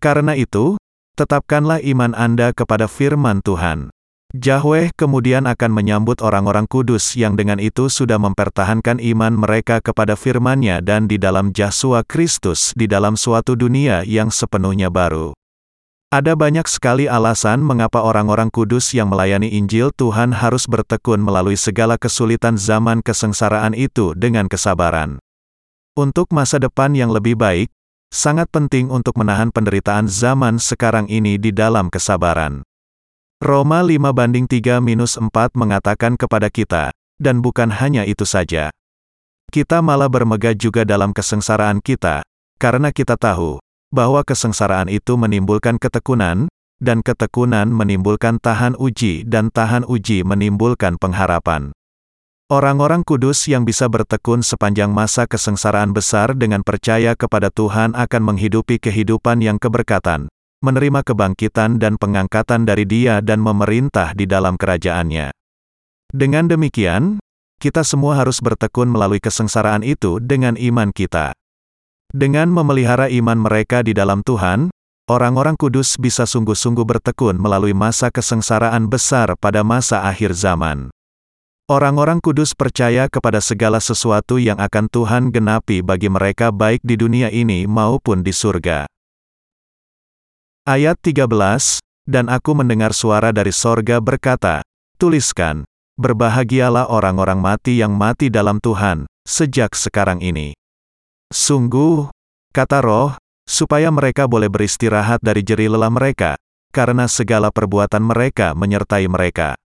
Karena 0.02 0.34
itu, 0.34 0.76
tetapkanlah 1.14 1.80
iman 1.86 2.18
Anda 2.18 2.52
kepada 2.52 2.90
firman 2.90 3.46
Tuhan. 3.46 3.94
Yahweh 4.34 4.98
kemudian 4.98 5.46
akan 5.46 5.70
menyambut 5.70 6.26
orang-orang 6.26 6.66
kudus 6.66 7.14
yang 7.14 7.38
dengan 7.38 7.62
itu 7.62 7.86
sudah 7.86 8.18
mempertahankan 8.18 8.98
iman 8.98 9.38
mereka 9.38 9.78
kepada 9.78 10.18
firman-Nya 10.18 10.82
dan 10.82 11.06
di 11.06 11.22
dalam 11.22 11.54
Yesus 11.54 12.02
Kristus 12.10 12.74
di 12.74 12.90
dalam 12.90 13.14
suatu 13.14 13.54
dunia 13.54 14.02
yang 14.02 14.34
sepenuhnya 14.34 14.90
baru. 14.90 15.38
Ada 16.14 16.38
banyak 16.38 16.70
sekali 16.70 17.10
alasan 17.10 17.66
mengapa 17.66 18.06
orang-orang 18.06 18.54
kudus 18.54 18.94
yang 18.94 19.10
melayani 19.10 19.50
Injil 19.50 19.90
Tuhan 19.90 20.30
harus 20.30 20.70
bertekun 20.70 21.18
melalui 21.18 21.58
segala 21.58 21.98
kesulitan 21.98 22.54
zaman 22.54 23.02
kesengsaraan 23.02 23.74
itu 23.74 24.14
dengan 24.14 24.46
kesabaran. 24.46 25.18
Untuk 25.98 26.30
masa 26.30 26.62
depan 26.62 26.94
yang 26.94 27.10
lebih 27.10 27.34
baik, 27.34 27.74
sangat 28.14 28.46
penting 28.54 28.94
untuk 28.94 29.18
menahan 29.18 29.50
penderitaan 29.50 30.06
zaman 30.06 30.62
sekarang 30.62 31.10
ini 31.10 31.42
di 31.42 31.50
dalam 31.50 31.90
kesabaran. 31.90 32.62
Roma 33.42 33.82
5 33.82 34.14
banding 34.14 34.46
3 34.46 34.86
minus 34.86 35.18
4 35.18 35.34
mengatakan 35.58 36.14
kepada 36.14 36.54
kita, 36.54 36.94
dan 37.18 37.42
bukan 37.42 37.74
hanya 37.74 38.06
itu 38.06 38.30
saja. 38.30 38.70
Kita 39.50 39.82
malah 39.82 40.14
bermegah 40.14 40.54
juga 40.54 40.86
dalam 40.86 41.10
kesengsaraan 41.10 41.82
kita, 41.82 42.22
karena 42.62 42.94
kita 42.94 43.18
tahu, 43.18 43.58
bahwa 43.94 44.26
kesengsaraan 44.26 44.90
itu 44.90 45.14
menimbulkan 45.14 45.78
ketekunan, 45.78 46.50
dan 46.82 47.06
ketekunan 47.06 47.70
menimbulkan 47.70 48.42
tahan 48.42 48.74
uji 48.76 49.24
dan 49.30 49.54
tahan 49.54 49.86
uji 49.86 50.26
menimbulkan 50.26 50.98
pengharapan. 50.98 51.70
Orang-orang 52.52 53.06
kudus 53.06 53.48
yang 53.48 53.64
bisa 53.64 53.88
bertekun 53.88 54.44
sepanjang 54.44 54.92
masa 54.92 55.30
kesengsaraan 55.30 55.96
besar 55.96 56.36
dengan 56.36 56.66
percaya 56.66 57.16
kepada 57.16 57.48
Tuhan 57.54 57.96
akan 57.96 58.22
menghidupi 58.22 58.84
kehidupan 58.84 59.40
yang 59.40 59.56
keberkatan, 59.62 60.28
menerima 60.60 61.02
kebangkitan 61.08 61.80
dan 61.80 61.96
pengangkatan 61.96 62.68
dari 62.68 62.84
dia 62.84 63.24
dan 63.24 63.40
memerintah 63.40 64.12
di 64.12 64.28
dalam 64.28 64.60
kerajaannya. 64.60 65.32
Dengan 66.14 66.46
demikian, 66.52 67.18
kita 67.64 67.82
semua 67.88 68.20
harus 68.20 68.44
bertekun 68.44 68.92
melalui 68.92 69.24
kesengsaraan 69.24 69.82
itu 69.82 70.20
dengan 70.20 70.60
iman 70.60 70.92
kita. 70.92 71.32
Dengan 72.14 72.46
memelihara 72.46 73.10
iman 73.10 73.42
mereka 73.42 73.82
di 73.82 73.90
dalam 73.98 74.22
Tuhan, 74.22 74.70
orang-orang 75.10 75.58
kudus 75.58 75.98
bisa 75.98 76.30
sungguh-sungguh 76.30 76.86
bertekun 76.86 77.42
melalui 77.42 77.74
masa 77.74 78.14
kesengsaraan 78.14 78.86
besar 78.86 79.34
pada 79.42 79.66
masa 79.66 80.06
akhir 80.06 80.38
zaman. 80.38 80.94
Orang-orang 81.66 82.22
kudus 82.22 82.54
percaya 82.54 83.10
kepada 83.10 83.42
segala 83.42 83.82
sesuatu 83.82 84.38
yang 84.38 84.62
akan 84.62 84.94
Tuhan 84.94 85.34
genapi 85.34 85.82
bagi 85.82 86.06
mereka 86.06 86.54
baik 86.54 86.86
di 86.86 87.02
dunia 87.02 87.34
ini 87.34 87.66
maupun 87.66 88.22
di 88.22 88.30
surga. 88.30 88.86
Ayat 90.70 91.02
13, 91.02 91.82
Dan 92.06 92.30
aku 92.30 92.54
mendengar 92.54 92.94
suara 92.94 93.34
dari 93.34 93.50
sorga 93.50 93.98
berkata, 93.98 94.62
Tuliskan, 95.02 95.66
Berbahagialah 95.98 96.94
orang-orang 96.94 97.42
mati 97.42 97.82
yang 97.82 97.98
mati 97.98 98.30
dalam 98.30 98.62
Tuhan, 98.62 99.10
sejak 99.26 99.74
sekarang 99.74 100.22
ini. 100.22 100.54
Sungguh, 101.34 102.14
kata 102.54 102.86
roh, 102.86 103.18
supaya 103.50 103.90
mereka 103.90 104.30
boleh 104.30 104.54
beristirahat 104.54 105.18
dari 105.18 105.42
jeri 105.42 105.66
lelah 105.66 105.90
mereka, 105.90 106.38
karena 106.70 107.10
segala 107.10 107.50
perbuatan 107.50 108.06
mereka 108.06 108.54
menyertai 108.54 109.10
mereka. 109.10 109.58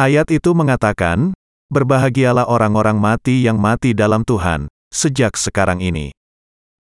Ayat 0.00 0.32
itu 0.32 0.56
mengatakan, 0.56 1.36
Berbahagialah 1.66 2.46
orang-orang 2.46 2.94
mati 2.94 3.42
yang 3.42 3.58
mati 3.58 3.90
dalam 3.90 4.22
Tuhan, 4.22 4.70
sejak 4.94 5.34
sekarang 5.34 5.82
ini. 5.82 6.14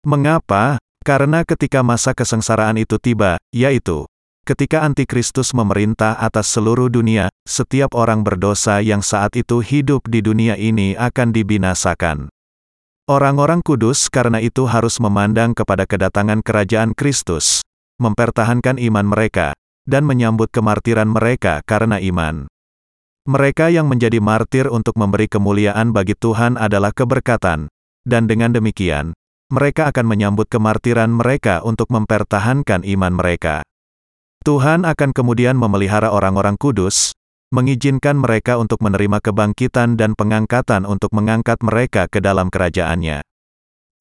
Mengapa? 0.01 0.81
Karena 1.05 1.45
ketika 1.45 1.85
masa 1.85 2.17
kesengsaraan 2.17 2.81
itu 2.81 2.97
tiba, 2.97 3.37
yaitu 3.53 4.09
ketika 4.41 4.81
antikristus 4.81 5.53
memerintah 5.53 6.17
atas 6.17 6.49
seluruh 6.49 6.89
dunia, 6.89 7.29
setiap 7.45 7.93
orang 7.93 8.25
berdosa 8.25 8.81
yang 8.81 9.05
saat 9.05 9.37
itu 9.37 9.61
hidup 9.61 10.01
di 10.09 10.25
dunia 10.25 10.57
ini 10.57 10.97
akan 10.97 11.29
dibinasakan. 11.29 12.33
Orang-orang 13.11 13.59
kudus 13.59 14.07
karena 14.07 14.39
itu 14.39 14.63
harus 14.71 14.95
memandang 15.03 15.51
kepada 15.51 15.83
kedatangan 15.83 16.39
kerajaan 16.39 16.95
Kristus, 16.95 17.59
mempertahankan 17.99 18.79
iman 18.79 19.03
mereka, 19.03 19.51
dan 19.83 20.07
menyambut 20.07 20.47
kemartiran 20.47 21.11
mereka 21.11 21.59
karena 21.67 21.99
iman. 21.99 22.47
Mereka 23.27 23.67
yang 23.67 23.91
menjadi 23.91 24.23
martir 24.23 24.71
untuk 24.71 24.95
memberi 24.95 25.27
kemuliaan 25.27 25.91
bagi 25.91 26.15
Tuhan 26.15 26.55
adalah 26.55 26.95
keberkatan, 26.95 27.67
dan 28.07 28.31
dengan 28.31 28.55
demikian, 28.55 29.11
mereka 29.51 29.91
akan 29.91 30.07
menyambut 30.07 30.47
kemartiran 30.47 31.11
mereka 31.11 31.59
untuk 31.67 31.91
mempertahankan 31.91 32.87
iman 32.95 33.11
mereka. 33.11 33.59
Tuhan 34.47 34.87
akan 34.87 35.11
kemudian 35.11 35.59
memelihara 35.59 36.15
orang-orang 36.15 36.55
kudus, 36.55 37.11
mengizinkan 37.51 38.15
mereka 38.15 38.55
untuk 38.55 38.79
menerima 38.79 39.19
kebangkitan 39.19 39.99
dan 39.99 40.15
pengangkatan 40.15 40.87
untuk 40.87 41.11
mengangkat 41.11 41.59
mereka 41.59 42.07
ke 42.07 42.23
dalam 42.23 42.47
kerajaannya. 42.47 43.19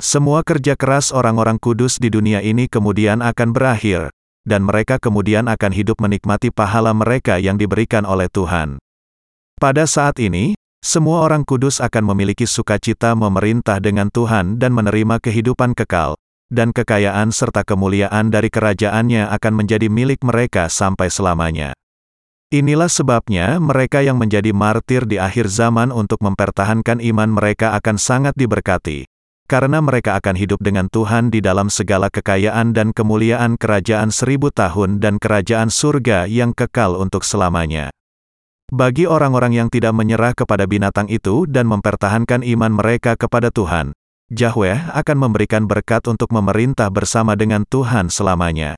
Semua 0.00 0.40
kerja 0.46 0.78
keras 0.78 1.12
orang-orang 1.12 1.60
kudus 1.60 2.00
di 2.00 2.08
dunia 2.08 2.40
ini 2.40 2.70
kemudian 2.70 3.20
akan 3.20 3.52
berakhir, 3.52 4.14
dan 4.48 4.64
mereka 4.64 4.96
kemudian 4.96 5.44
akan 5.50 5.76
hidup 5.76 6.00
menikmati 6.00 6.48
pahala 6.48 6.96
mereka 6.96 7.36
yang 7.36 7.60
diberikan 7.60 8.08
oleh 8.08 8.32
Tuhan. 8.32 8.80
Pada 9.60 9.84
saat 9.84 10.16
ini, 10.16 10.56
semua 10.80 11.28
orang 11.28 11.44
kudus 11.44 11.84
akan 11.84 12.16
memiliki 12.16 12.48
sukacita 12.48 13.12
memerintah 13.12 13.76
dengan 13.84 14.08
Tuhan 14.08 14.56
dan 14.56 14.72
menerima 14.72 15.20
kehidupan 15.20 15.76
kekal, 15.76 16.16
dan 16.48 16.72
kekayaan 16.72 17.28
serta 17.28 17.68
kemuliaan 17.68 18.32
dari 18.32 18.48
kerajaannya 18.48 19.28
akan 19.28 19.52
menjadi 19.52 19.92
milik 19.92 20.24
mereka 20.24 20.72
sampai 20.72 21.12
selamanya. 21.12 21.76
Inilah 22.50 22.90
sebabnya 22.90 23.62
mereka 23.62 24.02
yang 24.02 24.18
menjadi 24.18 24.50
martir 24.50 25.06
di 25.06 25.22
akhir 25.22 25.46
zaman 25.46 25.94
untuk 25.94 26.18
mempertahankan 26.18 26.98
iman 26.98 27.30
mereka 27.30 27.78
akan 27.78 27.94
sangat 27.94 28.34
diberkati, 28.34 29.06
karena 29.46 29.78
mereka 29.78 30.18
akan 30.18 30.34
hidup 30.34 30.58
dengan 30.58 30.90
Tuhan 30.90 31.30
di 31.30 31.38
dalam 31.38 31.70
segala 31.70 32.10
kekayaan 32.10 32.74
dan 32.74 32.90
kemuliaan 32.90 33.54
kerajaan 33.54 34.10
seribu 34.10 34.50
tahun 34.50 34.98
dan 34.98 35.22
kerajaan 35.22 35.70
surga 35.70 36.26
yang 36.26 36.50
kekal 36.50 36.98
untuk 36.98 37.22
selamanya. 37.22 37.94
Bagi 38.74 39.06
orang-orang 39.06 39.54
yang 39.54 39.68
tidak 39.70 39.94
menyerah 39.94 40.34
kepada 40.34 40.66
binatang 40.66 41.06
itu 41.06 41.46
dan 41.46 41.70
mempertahankan 41.70 42.42
iman 42.42 42.74
mereka 42.74 43.14
kepada 43.14 43.54
Tuhan, 43.54 43.94
Yahweh 44.34 44.90
akan 44.90 45.16
memberikan 45.22 45.70
berkat 45.70 46.02
untuk 46.10 46.34
memerintah 46.34 46.90
bersama 46.90 47.38
dengan 47.38 47.62
Tuhan 47.62 48.10
selamanya. 48.10 48.74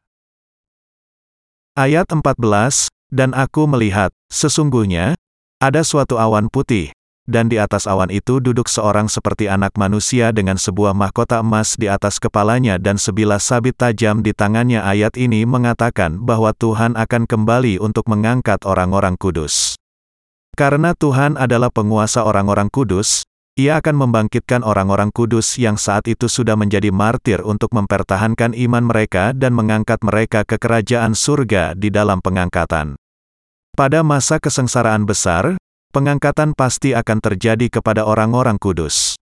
Ayat 1.72 2.12
14, 2.12 2.92
Dan 3.12 3.36
aku 3.36 3.68
melihat, 3.68 4.08
sesungguhnya, 4.32 5.12
ada 5.60 5.84
suatu 5.84 6.16
awan 6.16 6.48
putih, 6.48 6.96
dan 7.28 7.46
di 7.46 7.60
atas 7.60 7.86
awan 7.86 8.10
itu 8.10 8.42
duduk 8.42 8.66
seorang 8.66 9.06
seperti 9.06 9.46
anak 9.46 9.76
manusia 9.78 10.34
dengan 10.34 10.58
sebuah 10.58 10.90
mahkota 10.90 11.38
emas 11.38 11.78
di 11.78 11.86
atas 11.86 12.18
kepalanya 12.18 12.82
dan 12.82 12.98
sebilah 12.98 13.38
sabit 13.38 13.78
tajam 13.78 14.26
di 14.26 14.34
tangannya. 14.34 14.82
Ayat 14.82 15.14
ini 15.20 15.46
mengatakan 15.46 16.18
bahwa 16.18 16.50
Tuhan 16.56 16.98
akan 16.98 17.28
kembali 17.30 17.78
untuk 17.78 18.10
mengangkat 18.10 18.64
orang-orang 18.66 19.14
kudus. 19.20 19.76
Karena 20.58 20.96
Tuhan 20.96 21.38
adalah 21.38 21.70
penguasa 21.70 22.26
orang-orang 22.26 22.72
kudus, 22.74 23.28
ia 23.52 23.76
akan 23.84 24.08
membangkitkan 24.08 24.64
orang-orang 24.64 25.12
kudus 25.12 25.60
yang 25.60 25.76
saat 25.76 26.08
itu 26.08 26.24
sudah 26.24 26.56
menjadi 26.56 26.88
martir 26.88 27.44
untuk 27.44 27.68
mempertahankan 27.76 28.56
iman 28.56 28.84
mereka 28.88 29.36
dan 29.36 29.52
mengangkat 29.52 30.00
mereka 30.00 30.40
ke 30.48 30.56
kerajaan 30.56 31.12
surga 31.12 31.76
di 31.76 31.92
dalam 31.92 32.24
pengangkatan. 32.24 32.96
Pada 33.76 34.00
masa 34.00 34.40
kesengsaraan 34.40 35.04
besar, 35.04 35.60
pengangkatan 35.92 36.56
pasti 36.56 36.96
akan 36.96 37.20
terjadi 37.20 37.68
kepada 37.68 38.08
orang-orang 38.08 38.56
kudus. 38.56 39.20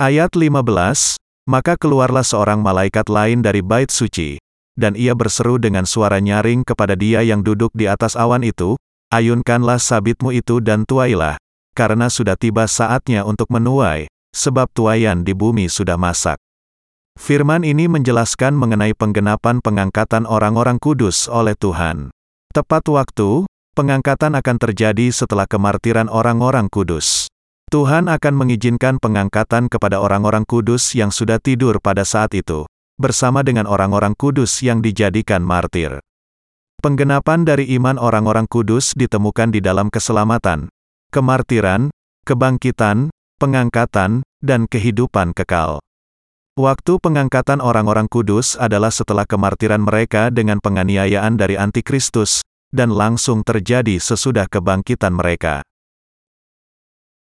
Ayat 0.00 0.32
15, 0.32 1.20
Maka 1.48 1.76
keluarlah 1.76 2.24
seorang 2.24 2.64
malaikat 2.64 3.12
lain 3.12 3.44
dari 3.44 3.60
bait 3.60 3.92
suci, 3.92 4.40
dan 4.80 4.96
ia 4.96 5.12
berseru 5.12 5.60
dengan 5.60 5.84
suara 5.84 6.20
nyaring 6.24 6.64
kepada 6.64 6.96
dia 6.96 7.20
yang 7.20 7.44
duduk 7.44 7.72
di 7.76 7.84
atas 7.84 8.16
awan 8.16 8.44
itu, 8.44 8.80
Ayunkanlah 9.06 9.78
sabitmu 9.78 10.34
itu 10.34 10.58
dan 10.58 10.82
tuailah, 10.82 11.38
karena 11.76 12.08
sudah 12.08 12.40
tiba 12.40 12.64
saatnya 12.64 13.28
untuk 13.28 13.52
menuai, 13.52 14.08
sebab 14.32 14.72
tuayan 14.72 15.20
di 15.20 15.36
bumi 15.36 15.68
sudah 15.68 16.00
masak. 16.00 16.40
Firman 17.20 17.64
ini 17.64 17.88
menjelaskan 17.88 18.56
mengenai 18.56 18.96
penggenapan 18.96 19.60
pengangkatan 19.60 20.24
orang-orang 20.24 20.80
kudus 20.80 21.28
oleh 21.28 21.52
Tuhan. 21.56 22.08
Tepat 22.52 22.88
waktu, 22.88 23.44
pengangkatan 23.76 24.36
akan 24.36 24.56
terjadi 24.56 25.12
setelah 25.12 25.44
kemartiran 25.44 26.08
orang-orang 26.08 26.72
kudus. 26.72 27.28
Tuhan 27.72 28.08
akan 28.12 28.34
mengizinkan 28.36 29.00
pengangkatan 29.00 29.68
kepada 29.72 29.98
orang-orang 29.98 30.44
kudus 30.44 30.92
yang 30.92 31.12
sudah 31.12 31.40
tidur 31.40 31.80
pada 31.80 32.04
saat 32.04 32.36
itu, 32.36 32.68
bersama 33.00 33.44
dengan 33.44 33.64
orang-orang 33.68 34.16
kudus 34.16 34.64
yang 34.64 34.84
dijadikan 34.84 35.44
martir. 35.44 36.00
Penggenapan 36.84 37.48
dari 37.48 37.64
iman 37.80 37.96
orang-orang 37.96 38.44
kudus 38.44 38.92
ditemukan 38.92 39.56
di 39.56 39.64
dalam 39.64 39.88
keselamatan, 39.88 40.68
kemartiran, 41.10 41.92
kebangkitan, 42.26 43.10
pengangkatan, 43.36 44.26
dan 44.42 44.70
kehidupan 44.70 45.36
kekal. 45.36 45.82
Waktu 46.56 46.96
pengangkatan 47.04 47.60
orang-orang 47.60 48.08
kudus 48.08 48.56
adalah 48.56 48.88
setelah 48.88 49.28
kemartiran 49.28 49.84
mereka 49.84 50.32
dengan 50.32 50.56
penganiayaan 50.56 51.36
dari 51.36 51.60
antikristus, 51.60 52.40
dan 52.72 52.88
langsung 52.92 53.44
terjadi 53.44 54.00
sesudah 54.00 54.48
kebangkitan 54.48 55.12
mereka. 55.12 55.60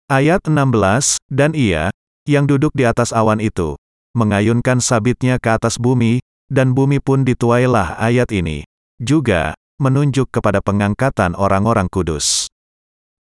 Ayat 0.07 0.47
16, 0.47 1.19
Dan 1.27 1.59
ia, 1.59 1.91
yang 2.31 2.47
duduk 2.47 2.71
di 2.79 2.87
atas 2.87 3.11
awan 3.11 3.43
itu, 3.43 3.75
mengayunkan 4.15 4.79
sabitnya 4.79 5.43
ke 5.43 5.59
atas 5.59 5.83
bumi, 5.83 6.23
dan 6.47 6.79
bumi 6.79 7.03
pun 7.03 7.27
dituailah 7.27 7.99
ayat 7.99 8.31
ini. 8.31 8.63
Juga, 9.03 9.59
menunjuk 9.83 10.31
kepada 10.31 10.63
pengangkatan 10.63 11.35
orang-orang 11.35 11.91
kudus. 11.91 12.46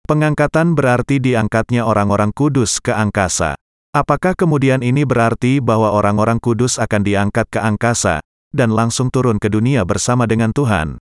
Pengangkatan 0.05 0.77
berarti 0.77 1.17
diangkatnya 1.17 1.81
orang-orang 1.81 2.29
kudus 2.29 2.77
ke 2.77 2.93
angkasa. 2.93 3.57
Apakah 3.89 4.37
kemudian 4.37 4.85
ini 4.85 5.01
berarti 5.01 5.57
bahwa 5.57 5.89
orang-orang 5.97 6.37
kudus 6.37 6.77
akan 6.77 7.01
diangkat 7.01 7.49
ke 7.49 7.57
angkasa, 7.57 8.21
dan 8.53 8.69
langsung 8.69 9.09
turun 9.09 9.41
ke 9.41 9.49
dunia 9.49 9.81
bersama 9.81 10.29
dengan 10.29 10.53
Tuhan? 10.53 11.01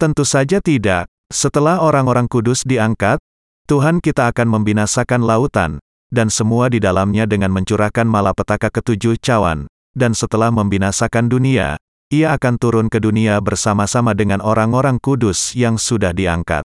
Tentu 0.00 0.24
saja 0.24 0.64
tidak. 0.64 1.04
Setelah 1.28 1.84
orang-orang 1.84 2.24
kudus 2.24 2.64
diangkat, 2.64 3.20
Tuhan 3.68 4.00
kita 4.00 4.32
akan 4.32 4.56
membinasakan 4.56 5.20
lautan, 5.20 5.76
dan 6.08 6.32
semua 6.32 6.72
di 6.72 6.80
dalamnya 6.80 7.28
dengan 7.28 7.52
mencurahkan 7.52 8.08
malapetaka 8.08 8.72
ketujuh 8.72 9.20
cawan, 9.20 9.68
dan 9.92 10.16
setelah 10.16 10.48
membinasakan 10.48 11.28
dunia, 11.28 11.76
ia 12.08 12.32
akan 12.32 12.56
turun 12.56 12.86
ke 12.88 13.04
dunia 13.04 13.36
bersama-sama 13.44 14.16
dengan 14.16 14.40
orang-orang 14.40 14.96
kudus 14.96 15.52
yang 15.52 15.76
sudah 15.76 16.16
diangkat. 16.16 16.64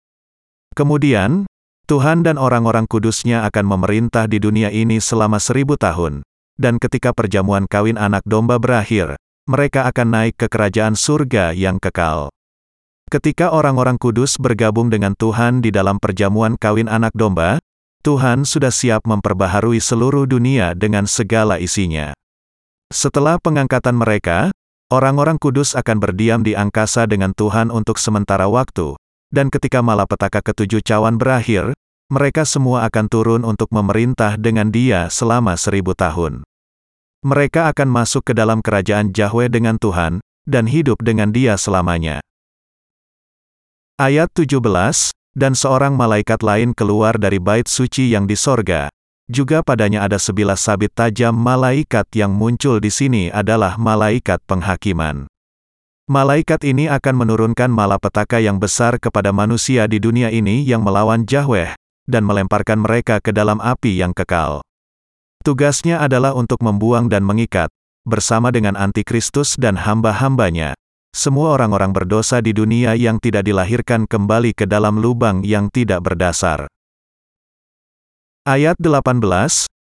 Kemudian, 0.75 1.47
Tuhan 1.87 2.27
dan 2.27 2.35
orang-orang 2.35 2.91
kudusnya 2.91 3.47
akan 3.47 3.65
memerintah 3.79 4.27
di 4.27 4.43
dunia 4.43 4.75
ini 4.75 4.99
selama 4.99 5.39
seribu 5.39 5.79
tahun, 5.79 6.27
dan 6.59 6.83
ketika 6.83 7.15
perjamuan 7.15 7.71
kawin 7.71 7.95
anak 7.95 8.27
domba 8.27 8.59
berakhir, 8.59 9.15
mereka 9.47 9.87
akan 9.87 10.09
naik 10.11 10.35
ke 10.35 10.51
kerajaan 10.51 10.99
surga 10.99 11.55
yang 11.55 11.79
kekal. 11.79 12.35
Ketika 13.07 13.55
orang-orang 13.55 14.01
kudus 14.01 14.35
bergabung 14.41 14.91
dengan 14.91 15.15
Tuhan 15.15 15.63
di 15.63 15.71
dalam 15.71 16.03
perjamuan 16.03 16.59
kawin 16.59 16.91
anak 16.91 17.15
domba, 17.15 17.63
Tuhan 18.03 18.43
sudah 18.43 18.75
siap 18.75 19.07
memperbaharui 19.07 19.79
seluruh 19.79 20.27
dunia 20.27 20.75
dengan 20.75 21.07
segala 21.07 21.63
isinya. 21.63 22.17
Setelah 22.91 23.39
pengangkatan 23.39 23.95
mereka, 23.95 24.51
orang-orang 24.91 25.39
kudus 25.39 25.79
akan 25.79 26.03
berdiam 26.03 26.41
di 26.43 26.59
angkasa 26.59 27.07
dengan 27.07 27.31
Tuhan 27.37 27.69
untuk 27.69 28.01
sementara 28.01 28.49
waktu, 28.49 28.97
dan 29.35 29.51
ketika 29.51 29.83
malapetaka 29.83 30.39
ketujuh 30.39 30.79
cawan 30.87 31.19
berakhir, 31.19 31.75
mereka 32.07 32.47
semua 32.47 32.87
akan 32.87 33.11
turun 33.11 33.43
untuk 33.43 33.67
memerintah 33.75 34.39
dengan 34.39 34.71
dia 34.71 35.11
selama 35.11 35.59
seribu 35.59 35.99
tahun. 35.99 36.47
Mereka 37.27 37.75
akan 37.75 37.89
masuk 37.91 38.31
ke 38.31 38.33
dalam 38.39 38.63
kerajaan 38.63 39.11
Yahweh 39.11 39.51
dengan 39.51 39.75
Tuhan, 39.83 40.23
dan 40.47 40.71
hidup 40.71 41.03
dengan 41.03 41.35
dia 41.35 41.59
selamanya. 41.59 42.23
Ayat 43.99 44.31
17, 44.31 45.11
Dan 45.35 45.59
seorang 45.59 45.99
malaikat 45.99 46.47
lain 46.47 46.71
keluar 46.79 47.19
dari 47.19 47.43
bait 47.43 47.67
suci 47.67 48.15
yang 48.15 48.31
di 48.31 48.39
sorga. 48.39 48.87
Juga 49.27 49.67
padanya 49.67 50.07
ada 50.07 50.15
sebilah 50.15 50.55
sabit 50.55 50.95
tajam 50.95 51.35
malaikat 51.35 52.07
yang 52.15 52.31
muncul 52.31 52.79
di 52.79 52.95
sini 52.95 53.35
adalah 53.35 53.75
malaikat 53.75 54.39
penghakiman. 54.47 55.27
Malaikat 56.05 56.69
ini 56.69 56.85
akan 56.85 57.17
menurunkan 57.17 57.73
malapetaka 57.73 58.37
yang 58.37 58.61
besar 58.61 59.01
kepada 59.01 59.33
manusia 59.33 59.89
di 59.89 59.97
dunia 59.97 60.29
ini 60.29 60.61
yang 60.61 60.85
melawan 60.85 61.25
Yahweh, 61.25 61.73
dan 62.05 62.29
melemparkan 62.29 62.85
mereka 62.85 63.25
ke 63.25 63.33
dalam 63.33 63.57
api 63.57 64.05
yang 64.05 64.13
kekal. 64.13 64.61
Tugasnya 65.49 66.05
adalah 66.05 66.37
untuk 66.37 66.61
membuang 66.61 67.09
dan 67.09 67.25
mengikat, 67.25 67.73
bersama 68.05 68.53
dengan 68.53 68.77
antikristus 68.77 69.57
dan 69.57 69.81
hamba-hambanya, 69.81 70.77
semua 71.17 71.57
orang-orang 71.57 71.97
berdosa 71.97 72.45
di 72.45 72.53
dunia 72.53 72.93
yang 72.93 73.17
tidak 73.17 73.49
dilahirkan 73.49 74.05
kembali 74.05 74.53
ke 74.53 74.69
dalam 74.69 75.01
lubang 75.01 75.41
yang 75.41 75.73
tidak 75.73 76.05
berdasar. 76.05 76.69
Ayat 78.45 78.77
18, 78.77 79.25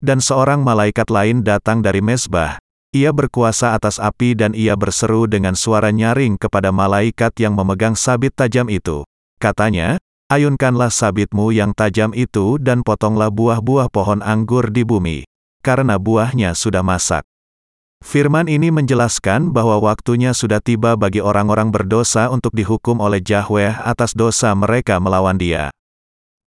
Dan 0.00 0.24
seorang 0.24 0.64
malaikat 0.64 1.12
lain 1.12 1.44
datang 1.44 1.84
dari 1.84 2.00
mesbah, 2.00 2.56
ia 2.96 3.12
berkuasa 3.12 3.76
atas 3.76 4.00
api 4.00 4.32
dan 4.32 4.56
ia 4.56 4.72
berseru 4.72 5.28
dengan 5.28 5.52
suara 5.52 5.92
nyaring 5.92 6.40
kepada 6.40 6.72
malaikat 6.72 7.36
yang 7.36 7.52
memegang 7.52 7.92
sabit 7.92 8.32
tajam 8.32 8.72
itu. 8.72 9.04
Katanya, 9.36 10.00
Ayunkanlah 10.26 10.90
sabitmu 10.90 11.54
yang 11.54 11.70
tajam 11.70 12.10
itu 12.10 12.58
dan 12.58 12.82
potonglah 12.82 13.30
buah-buah 13.30 13.86
pohon 13.94 14.26
anggur 14.26 14.74
di 14.74 14.82
bumi, 14.82 15.22
karena 15.62 16.02
buahnya 16.02 16.50
sudah 16.58 16.82
masak. 16.82 17.22
Firman 18.02 18.50
ini 18.50 18.74
menjelaskan 18.74 19.54
bahwa 19.54 19.78
waktunya 19.78 20.34
sudah 20.34 20.58
tiba 20.58 20.98
bagi 20.98 21.22
orang-orang 21.22 21.70
berdosa 21.70 22.26
untuk 22.26 22.58
dihukum 22.58 22.98
oleh 22.98 23.22
Yahweh 23.22 23.78
atas 23.86 24.18
dosa 24.18 24.50
mereka 24.58 24.98
melawan 24.98 25.38
dia. 25.38 25.70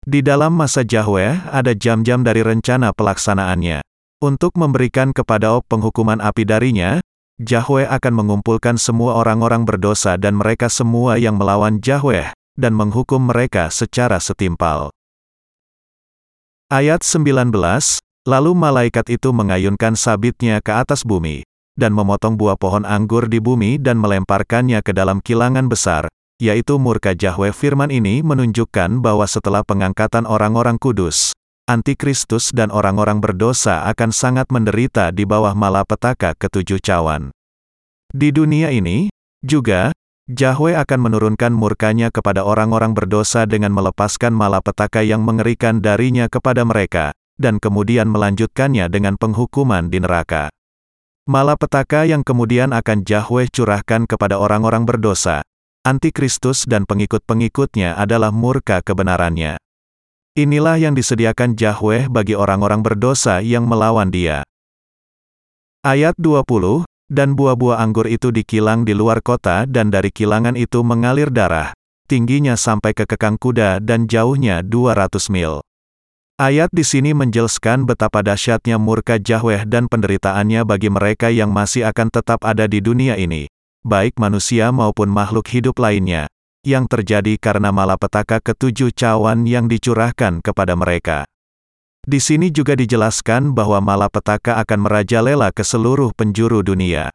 Di 0.03 0.27
dalam 0.27 0.59
masa 0.59 0.83
Yahweh 0.83 1.47
ada 1.47 1.71
jam-jam 1.71 2.27
dari 2.27 2.43
rencana 2.43 2.91
pelaksanaannya. 2.91 3.88
Untuk 4.19 4.59
memberikan 4.59 5.15
kepada 5.15 5.55
Ok 5.55 5.71
penghukuman 5.71 6.19
api 6.19 6.43
darinya, 6.43 6.99
Yahweh 7.39 7.87
akan 7.87 8.13
mengumpulkan 8.19 8.75
semua 8.75 9.15
orang-orang 9.15 9.63
berdosa 9.63 10.19
dan 10.19 10.35
mereka 10.35 10.67
semua 10.67 11.23
yang 11.23 11.39
melawan 11.39 11.79
Yahweh, 11.79 12.35
dan 12.59 12.75
menghukum 12.75 13.31
mereka 13.31 13.71
secara 13.71 14.19
setimpal. 14.19 14.91
Ayat 16.67 17.07
19, 17.07 17.55
Lalu 18.27 18.53
malaikat 18.59 19.07
itu 19.07 19.31
mengayunkan 19.31 19.95
sabitnya 19.95 20.59
ke 20.67 20.75
atas 20.75 21.07
bumi, 21.07 21.47
dan 21.79 21.95
memotong 21.95 22.35
buah 22.35 22.59
pohon 22.59 22.83
anggur 22.83 23.31
di 23.31 23.39
bumi 23.39 23.79
dan 23.79 24.03
melemparkannya 24.03 24.83
ke 24.83 24.91
dalam 24.91 25.23
kilangan 25.23 25.71
besar, 25.71 26.11
yaitu 26.43 26.75
murka 26.83 27.15
Yahweh 27.15 27.55
firman 27.55 27.95
ini 27.95 28.27
menunjukkan 28.27 28.99
bahwa 28.99 29.31
setelah 29.31 29.63
pengangkatan 29.63 30.27
orang-orang 30.27 30.75
kudus, 30.75 31.39
antikristus 31.69 32.51
dan 32.57 32.73
orang-orang 32.73 33.21
berdosa 33.21 33.85
akan 33.85 34.09
sangat 34.09 34.49
menderita 34.49 35.13
di 35.13 35.29
bawah 35.29 35.53
malapetaka 35.53 36.33
ketujuh 36.41 36.81
cawan. 36.81 37.29
Di 38.09 38.33
dunia 38.33 38.73
ini, 38.73 39.13
juga, 39.45 39.93
Yahweh 40.33 40.81
akan 40.81 41.01
menurunkan 41.09 41.53
murkanya 41.53 42.09
kepada 42.09 42.41
orang-orang 42.41 42.97
berdosa 42.97 43.45
dengan 43.45 43.77
melepaskan 43.77 44.33
malapetaka 44.33 45.05
yang 45.05 45.21
mengerikan 45.21 45.85
darinya 45.85 46.25
kepada 46.33 46.65
mereka, 46.65 47.13
dan 47.37 47.61
kemudian 47.61 48.09
melanjutkannya 48.09 48.89
dengan 48.89 49.21
penghukuman 49.21 49.93
di 49.93 50.01
neraka. 50.01 50.49
Malapetaka 51.29 52.09
yang 52.09 52.25
kemudian 52.25 52.73
akan 52.73 53.05
Yahweh 53.05 53.53
curahkan 53.53 54.09
kepada 54.09 54.41
orang-orang 54.41 54.89
berdosa, 54.89 55.45
antikristus 55.85 56.65
dan 56.65 56.89
pengikut-pengikutnya 56.89 57.93
adalah 58.01 58.33
murka 58.33 58.81
kebenarannya. 58.81 59.61
Inilah 60.39 60.79
yang 60.79 60.95
disediakan 60.95 61.59
Yahweh 61.59 62.07
bagi 62.07 62.39
orang-orang 62.39 62.79
berdosa 62.79 63.43
yang 63.43 63.67
melawan 63.67 64.07
dia. 64.07 64.47
Ayat 65.83 66.15
20, 66.15 66.87
Dan 67.11 67.35
buah-buah 67.35 67.83
anggur 67.83 68.07
itu 68.07 68.31
dikilang 68.31 68.87
di 68.87 68.95
luar 68.95 69.19
kota 69.19 69.67
dan 69.67 69.91
dari 69.91 70.15
kilangan 70.15 70.55
itu 70.55 70.87
mengalir 70.87 71.35
darah, 71.35 71.75
tingginya 72.07 72.55
sampai 72.55 72.95
ke 72.95 73.03
kekang 73.03 73.35
kuda 73.35 73.83
dan 73.83 74.07
jauhnya 74.07 74.63
200 74.63 75.27
mil. 75.27 75.59
Ayat 76.39 76.71
di 76.71 76.87
sini 76.87 77.19
menjelaskan 77.19 77.83
betapa 77.83 78.23
dahsyatnya 78.23 78.79
murka 78.79 79.19
Yahweh 79.19 79.67
dan 79.67 79.91
penderitaannya 79.91 80.63
bagi 80.63 80.87
mereka 80.87 81.35
yang 81.35 81.51
masih 81.51 81.83
akan 81.83 82.15
tetap 82.15 82.47
ada 82.47 82.71
di 82.71 82.79
dunia 82.79 83.19
ini, 83.19 83.51
baik 83.83 84.15
manusia 84.23 84.71
maupun 84.71 85.11
makhluk 85.11 85.51
hidup 85.51 85.83
lainnya, 85.83 86.31
yang 86.69 86.85
terjadi 86.85 87.41
karena 87.41 87.73
malapetaka 87.73 88.45
ketujuh 88.45 88.93
cawan 88.93 89.49
yang 89.49 89.73
dicurahkan 89.73 90.45
kepada 90.45 90.77
mereka. 90.77 91.25
Di 92.05 92.21
sini 92.21 92.53
juga 92.53 92.77
dijelaskan 92.77 93.57
bahwa 93.57 93.81
malapetaka 93.81 94.61
akan 94.61 94.85
merajalela 94.85 95.49
ke 95.49 95.65
seluruh 95.65 96.13
penjuru 96.13 96.61
dunia. 96.61 97.09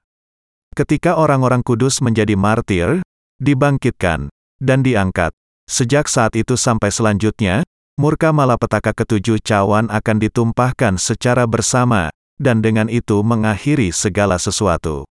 Ketika 0.74 1.22
orang-orang 1.22 1.62
kudus 1.62 2.02
menjadi 2.02 2.34
martir, 2.34 3.06
dibangkitkan, 3.38 4.34
dan 4.58 4.82
diangkat, 4.82 5.30
sejak 5.70 6.10
saat 6.10 6.34
itu 6.34 6.58
sampai 6.58 6.90
selanjutnya, 6.90 7.62
Murka 7.94 8.34
malapetaka 8.34 8.90
ketujuh 8.90 9.38
cawan 9.46 9.86
akan 9.94 10.18
ditumpahkan 10.18 10.98
secara 10.98 11.46
bersama, 11.46 12.10
dan 12.42 12.66
dengan 12.66 12.90
itu 12.90 13.22
mengakhiri 13.22 13.94
segala 13.94 14.42
sesuatu. 14.42 15.06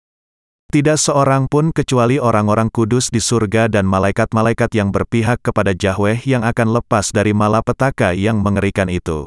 Tidak 0.71 0.95
seorang 0.95 1.51
pun 1.51 1.75
kecuali 1.75 2.23
orang-orang 2.23 2.71
kudus 2.71 3.11
di 3.11 3.19
surga 3.19 3.67
dan 3.67 3.91
malaikat-malaikat 3.91 4.71
yang 4.71 4.95
berpihak 4.95 5.43
kepada 5.43 5.75
Yahweh 5.75 6.23
yang 6.23 6.47
akan 6.47 6.79
lepas 6.79 7.11
dari 7.11 7.35
malapetaka 7.35 8.15
yang 8.15 8.39
mengerikan 8.39 8.87
itu. 8.87 9.27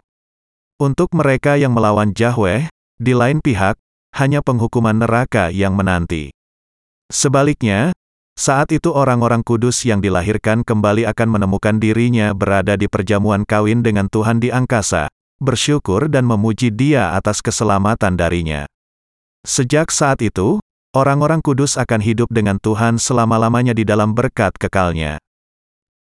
Untuk 0.80 1.12
mereka 1.12 1.60
yang 1.60 1.76
melawan 1.76 2.16
Yahweh, 2.16 2.72
di 2.96 3.12
lain 3.12 3.44
pihak, 3.44 3.76
hanya 4.16 4.40
penghukuman 4.40 5.04
neraka 5.04 5.52
yang 5.52 5.76
menanti. 5.76 6.32
Sebaliknya, 7.12 7.92
saat 8.40 8.72
itu 8.72 8.96
orang-orang 8.96 9.44
kudus 9.44 9.84
yang 9.84 10.00
dilahirkan 10.00 10.64
kembali 10.64 11.04
akan 11.12 11.28
menemukan 11.28 11.76
dirinya 11.76 12.32
berada 12.32 12.80
di 12.80 12.88
perjamuan 12.88 13.44
kawin 13.44 13.84
dengan 13.84 14.08
Tuhan 14.08 14.40
di 14.40 14.48
angkasa, 14.48 15.12
bersyukur 15.44 16.08
dan 16.08 16.24
memuji 16.24 16.72
dia 16.72 17.20
atas 17.20 17.44
keselamatan 17.44 18.16
darinya. 18.16 18.64
Sejak 19.44 19.92
saat 19.92 20.24
itu, 20.24 20.63
orang-orang 20.94 21.42
kudus 21.42 21.82
akan 21.82 22.06
hidup 22.06 22.30
dengan 22.30 22.62
Tuhan 22.62 23.02
selama-lamanya 23.02 23.74
di 23.74 23.82
dalam 23.82 24.14
berkat 24.14 24.54
kekalnya. 24.62 25.23